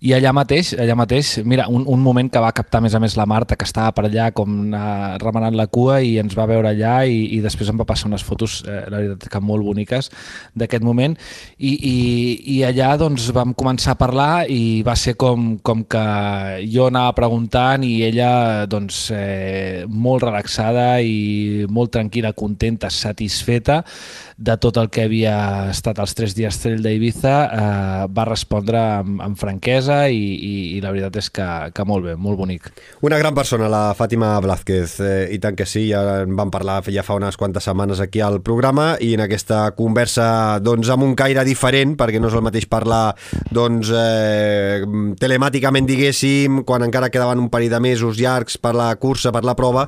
[0.00, 3.16] i allà mateix, allà mateix, mira, un, un moment que va captar més a més
[3.18, 6.70] la Marta, que estava per allà com uh, remenant la cua i ens va veure
[6.70, 10.10] allà i, i després em va passar unes fotos, eh, la veritat que molt boniques,
[10.56, 11.16] d'aquest moment.
[11.58, 11.96] I, i,
[12.56, 16.04] i allà doncs vam començar a parlar i va ser com, com que
[16.70, 23.82] jo anava preguntant i ella doncs eh, molt relaxada i molt tranquil·la, contenta, satisfeta
[24.40, 29.20] de tot el que havia estat els tres dies trail d'Ibiza eh, va respondre amb,
[29.20, 32.70] amb franquesa i, i, i la veritat és que, que molt bé, molt bonic.
[33.04, 36.78] Una gran persona, la Fàtima Blázquez, eh, i tant que sí, ja en vam parlar
[36.88, 41.12] ja fa unes quantes setmanes aquí al programa i en aquesta conversa doncs, amb un
[41.18, 43.02] caire diferent, perquè no és el mateix parlar
[43.52, 44.80] doncs, eh,
[45.20, 49.56] telemàticament, diguéssim, quan encara quedaven un parell de mesos llargs per la cursa, per la
[49.58, 49.84] prova,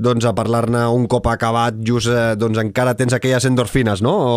[0.00, 4.16] doncs a parlar-ne un cop acabat, just eh, doncs encara tens aquelles endorfines no?
[4.16, 4.34] O,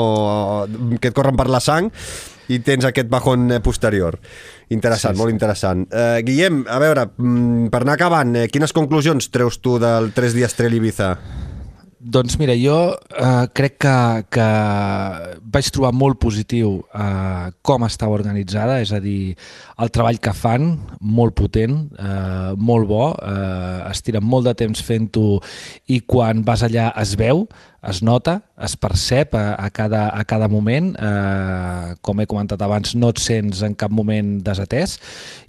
[0.68, 1.89] o que et corren per la sang
[2.51, 4.20] i tens aquest bajón eh, posterior.
[4.74, 5.22] Interessant, sí, sí.
[5.22, 5.86] molt interessant.
[5.88, 10.36] Uh, Guillem, a veure, mm, per anar acabant, eh, quines conclusions treus tu del 3
[10.36, 11.14] dies Trail Ibiza?
[12.03, 13.95] Doncs mira, jo eh, crec que,
[14.36, 14.47] que
[15.55, 19.38] vaig trobar molt positiu eh, com estava organitzada, és a dir,
[19.84, 20.71] el treball que fan,
[21.01, 25.39] molt potent, eh, molt bo, eh, es tira molt de temps fent-ho
[25.88, 27.47] i quan vas allà es veu,
[27.84, 30.93] es nota, es percep a, a, cada, a cada moment.
[30.95, 34.95] Eh, com he comentat abans, no et sents en cap moment desatès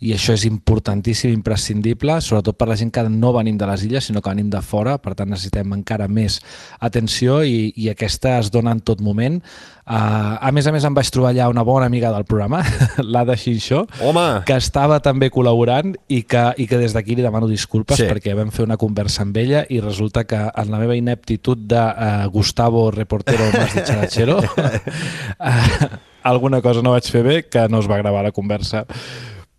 [0.03, 4.11] i això és importantíssim, imprescindible, sobretot per la gent que no venim de les illes,
[4.11, 6.41] sinó que venim de fora, per tant necessitem encara més
[6.82, 9.39] atenció i, i aquesta es dona en tot moment.
[9.85, 12.62] Uh, a més a més em vaig trobar allà una bona amiga del programa,
[13.05, 14.41] l'Ada Xinxó, Home!
[14.49, 18.07] que estava també col·laborant i que, i que des d'aquí li demano disculpes Sí.
[18.09, 21.82] perquè vam fer una conversa amb ella i resulta que en la meva ineptitud de
[21.85, 25.87] uh, Gustavo, reportero más dicharachero, uh,
[26.32, 28.87] alguna cosa no vaig fer bé que no es va gravar la conversa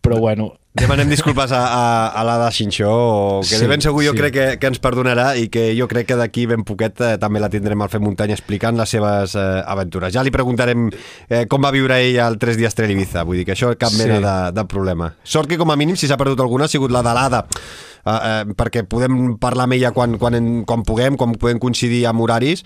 [0.02, 1.84] però bueno, Demanem disculpes a, a,
[2.20, 4.18] a l'Ada Xinxó, que Sí, de ben segur jo sí.
[4.20, 7.40] crec que, que ens perdonarà i que jo crec que d'aquí ben poquet eh, també
[7.40, 10.12] la tindrem al Fem Muntanya explicant les seves eh, aventures.
[10.12, 10.90] Ja li preguntarem
[11.30, 13.94] eh, com va viure ell el 3 dies Trail Ibiza, vull dir que això cap
[13.96, 14.02] Sí.
[14.04, 15.14] mena de, de problema.
[15.24, 18.18] Sort que com a mínim si s'ha perdut alguna ha sigut la de l'Ada, eh,
[18.18, 22.20] eh, perquè podem parlar amb ella quan, quan, en, quan puguem, quan podem coincidir amb
[22.28, 22.66] horaris,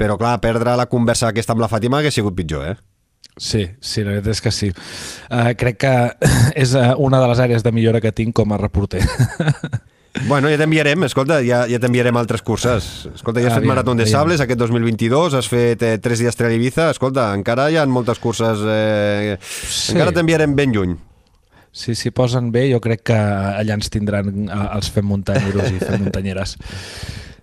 [0.00, 2.78] però clar, perdre la conversa aquesta amb la Fàtima hagués sigut pitjor, eh?
[3.36, 4.68] Sí, sí, la veritat és que sí.
[5.30, 5.92] Uh, crec que
[6.62, 9.02] és uh, una de les àrees de millora que tinc com a reporter.
[10.28, 12.84] Bueno, ja t'enviarem, escolta, ja, ja t'enviarem altres curses.
[13.14, 14.12] Escolta, ja has fet Aviam, Marató de aviam.
[14.20, 18.20] Sables aquest 2022, has fet eh, 3 dies Trail Ibiza, escolta, encara hi ha moltes
[18.20, 19.94] curses, eh, Sí.
[19.96, 20.92] encara t'enviarem ben lluny.
[21.72, 25.80] Si s'hi posen bé, jo crec que allà ens tindran eh, els fem muntanyeros i
[25.80, 26.58] fem muntanyeres.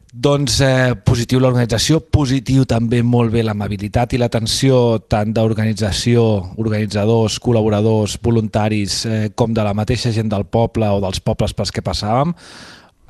[0.10, 6.24] Doncs eh, positiu l'organització, positiu també molt bé l'amabilitat i l'atenció tant d'organització,
[6.58, 11.72] organitzadors, col·laboradors, voluntaris, eh, com de la mateixa gent del poble o dels pobles pels
[11.76, 12.34] que passàvem.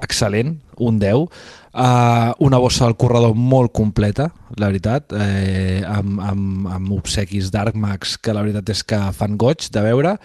[0.03, 1.29] Excel·lent, un 10.
[1.69, 8.17] Uh, una bossa del corredor molt completa, la veritat, eh, amb, amb, amb obsequis d'Arcmax
[8.17, 10.17] que la veritat és que fan goig de veure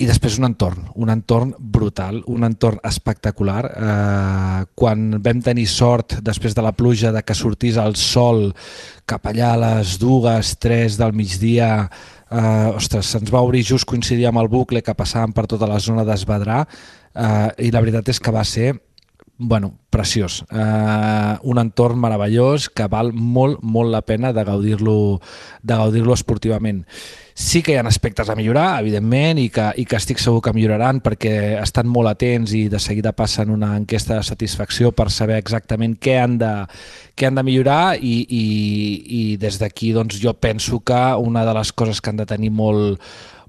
[0.00, 3.60] i després un entorn, un entorn brutal, un entorn espectacular.
[3.68, 8.48] Eh, quan vam tenir sort, després de la pluja, de que sortís el sol
[9.04, 11.90] cap allà a les dues, tres del migdia,
[12.30, 15.80] eh, ostres, se'ns va obrir just coincidir amb el bucle que passàvem per tota la
[15.80, 18.72] zona d'Esbadrà eh, i la veritat és que va ser
[19.42, 20.44] bueno, preciós.
[20.50, 25.20] Uh, un entorn meravellós que val molt, molt la pena de gaudir-lo
[25.62, 26.84] de gaudir-lo esportivament.
[27.34, 30.52] Sí que hi ha aspectes a millorar, evidentment, i que, i que estic segur que
[30.54, 35.40] milloraran perquè estan molt atents i de seguida passen una enquesta de satisfacció per saber
[35.40, 36.52] exactament què han de,
[37.16, 38.46] què han de millorar i, i,
[39.02, 42.52] i des d'aquí doncs, jo penso que una de les coses que han de tenir
[42.52, 43.00] molt,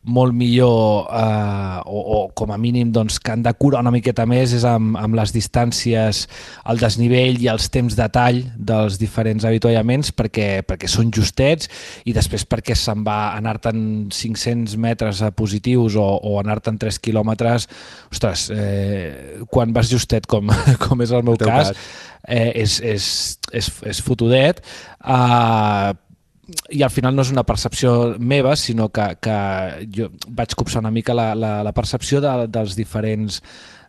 [0.04, 4.26] molt millor eh, o, o com a mínim doncs, que han de curar una miqueta
[4.28, 6.26] més és amb, amb les distàncies,
[6.70, 11.72] el desnivell i els temps de tall dels diferents avituallaments perquè, perquè són justets
[12.06, 17.70] i després perquè se'n va anar-te'n 500 metres a positius o, o anar-te'n 3 quilòmetres
[18.12, 20.52] ostres, eh, quan vas justet com,
[20.84, 21.92] com és el meu El cas, cas.
[22.28, 23.06] eh, és, és,
[23.56, 25.94] és, és fotudet eh,
[26.76, 29.36] i al final no és una percepció meva, sinó que, que
[29.96, 33.40] jo vaig copsar una mica la, la, la percepció de, dels diferents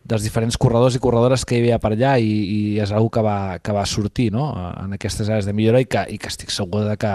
[0.05, 3.21] dels diferents corredors i corredores que hi havia per allà i, i és una que
[3.25, 4.51] va, que va sortir no?
[4.53, 7.13] en aquestes àrees de millora i que, i que estic segur de que,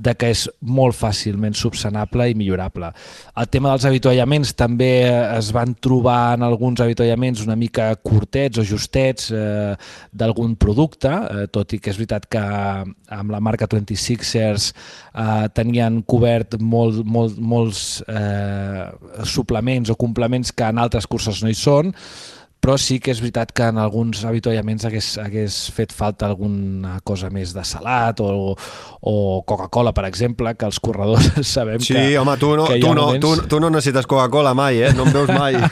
[0.00, 2.88] de que és molt fàcilment subsanable i millorable.
[3.36, 8.64] El tema dels avituallaments també es van trobar en alguns avituallaments una mica curtets o
[8.64, 9.76] justets eh,
[10.12, 16.00] d'algun producte, eh, tot i que és veritat que amb la marca 26ers eh, tenien
[16.08, 18.88] cobert molt, molt, molts eh,
[19.28, 21.92] suplements o complements que en altres curses no hi són,
[22.62, 27.26] però sí que és veritat que en alguns avituallaments hagués, hagués fet falta alguna cosa
[27.34, 28.54] més de salat o,
[29.02, 33.08] o Coca-Cola, per exemple, que els corredors sabem Sí, que, home, tu no, tu no,
[33.08, 34.92] moments- tu, tu no necessites Coca-Cola mai, eh?
[34.94, 35.58] No em veus mai.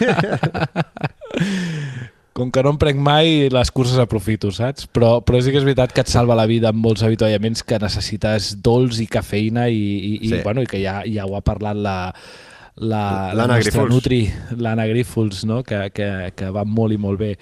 [2.32, 4.86] Com que no em prenc mai, les curses aprofito, saps?
[4.94, 7.78] Però, però sí que és veritat que et salva la vida en molts avituallaments que
[7.82, 10.38] necessites dolç i cafeïna i, i, i, Sí.
[10.44, 11.96] bueno, i que ja, ja ho ha parlat la,
[12.76, 13.84] la, la nostra.
[13.88, 14.24] Nutri,
[14.56, 15.62] l'Anna Grífols, no?
[15.62, 17.34] que, que, que va molt i molt bé.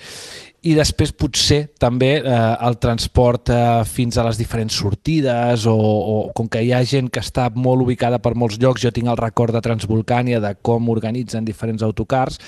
[0.66, 6.16] I després potser també eh, el transport eh, fins a les diferents sortides o, o
[6.35, 9.20] com que hi ha gent que està molt ubicada per molts llocs, jo tinc el
[9.20, 12.41] record de Transvolcània, de com organitzen diferents autocars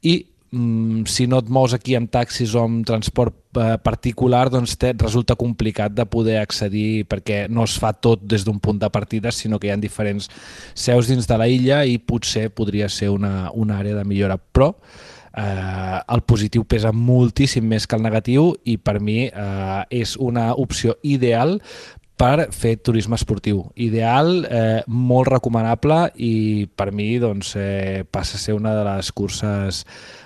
[0.00, 4.90] i si no et mous aquí amb taxis o amb transport eh, particular, doncs te,
[4.98, 9.30] resulta complicat de poder accedir perquè no es fa tot des d'un punt de partida,
[9.30, 10.26] sinó que hi ha diferents
[10.74, 14.40] seus dins de la illa i potser podria ser una, una àrea de millora.
[14.40, 20.16] Però eh, el positiu pesa moltíssim més que el negatiu i per mi eh, és
[20.18, 21.60] una opció ideal
[22.20, 23.62] per fer turisme esportiu.
[23.80, 29.12] Ideal, eh, molt recomanable i per mi doncs, eh, passa a ser una de les
[29.12, 30.19] curses eh,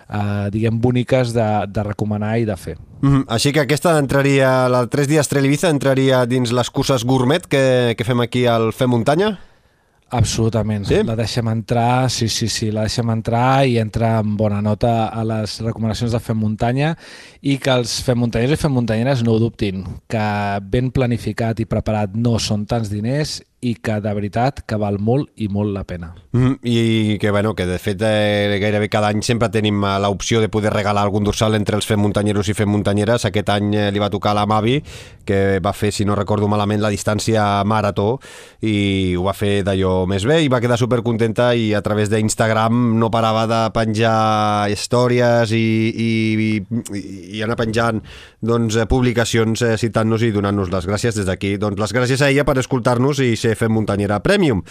[0.53, 2.77] diguem boniques de, de recomanar i de fer.
[3.01, 7.47] Mhm, Així que aquesta entraria, la 3 dies Trail Ibiza entraria dins les curses gourmet
[7.47, 9.35] que, que fem aquí al Fem Muntanya?
[10.15, 10.85] Absolutament.
[10.87, 11.01] Sí?
[11.03, 15.25] La deixem entrar, sí, sí, sí, la deixem entrar i entra amb bona nota a
[15.27, 16.93] les recomanacions de Fem Muntanya
[17.43, 20.27] i que els Fem Muntanyers i Fem Muntanyeres no ho dubtin, que
[20.71, 25.31] ben planificat i preparat no són tants diners i que de veritat que val molt
[25.41, 26.13] i molt la pena.
[26.33, 30.43] Mm, I que, bueno, que de fet eh, gairebé cada any sempre tenim eh, l'opció
[30.43, 33.25] de poder regalar algun dorsal entre els fem muntanyeros i fem muntanyeres.
[33.25, 34.77] Aquest any eh, li va tocar la Mavi,
[35.25, 38.19] que va fer, si no recordo malament, la distància marató
[38.61, 42.99] i ho va fer d'allò més bé i va quedar supercontenta i a través d'Instagram
[43.01, 47.05] no parava de penjar històries i, i, i,
[47.39, 48.03] i anar penjant
[48.45, 51.57] doncs, eh, publicacions eh, citant-nos i donant-nos les gràcies des d'aquí.
[51.61, 54.63] Doncs les gràcies a ella per escoltar-nos i ser Fem Muntanyera Premium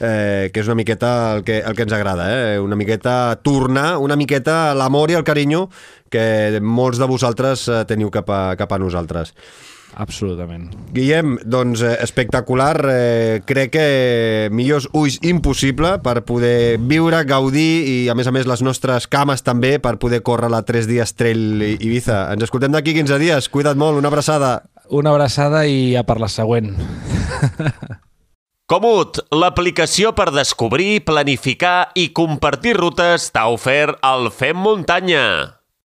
[0.00, 2.58] eh, que és una miqueta el que, el que ens agrada, eh?
[2.60, 5.68] una miqueta tornar, una miqueta l'amor i el carinyo
[6.12, 9.34] que molts de vosaltres eh, teniu cap a, cap a nosaltres.
[9.98, 10.68] Absolutament.
[10.94, 13.86] Guillem, doncs eh, espectacular, eh, crec que
[14.54, 19.42] millors ulls impossible per poder viure, gaudir i a més a més les nostres cames
[19.42, 22.28] també per poder córrer la 3 dies Trail Ibiza.
[22.34, 24.60] Ens escoltem d'aquí 15 dies, cuida't molt, una abraçada.
[24.90, 26.72] Una abraçada i a per la següent.
[28.72, 35.57] Comut, l'aplicació per descobrir, planificar i compartir rutes t'ha ofert el Fem Muntanya.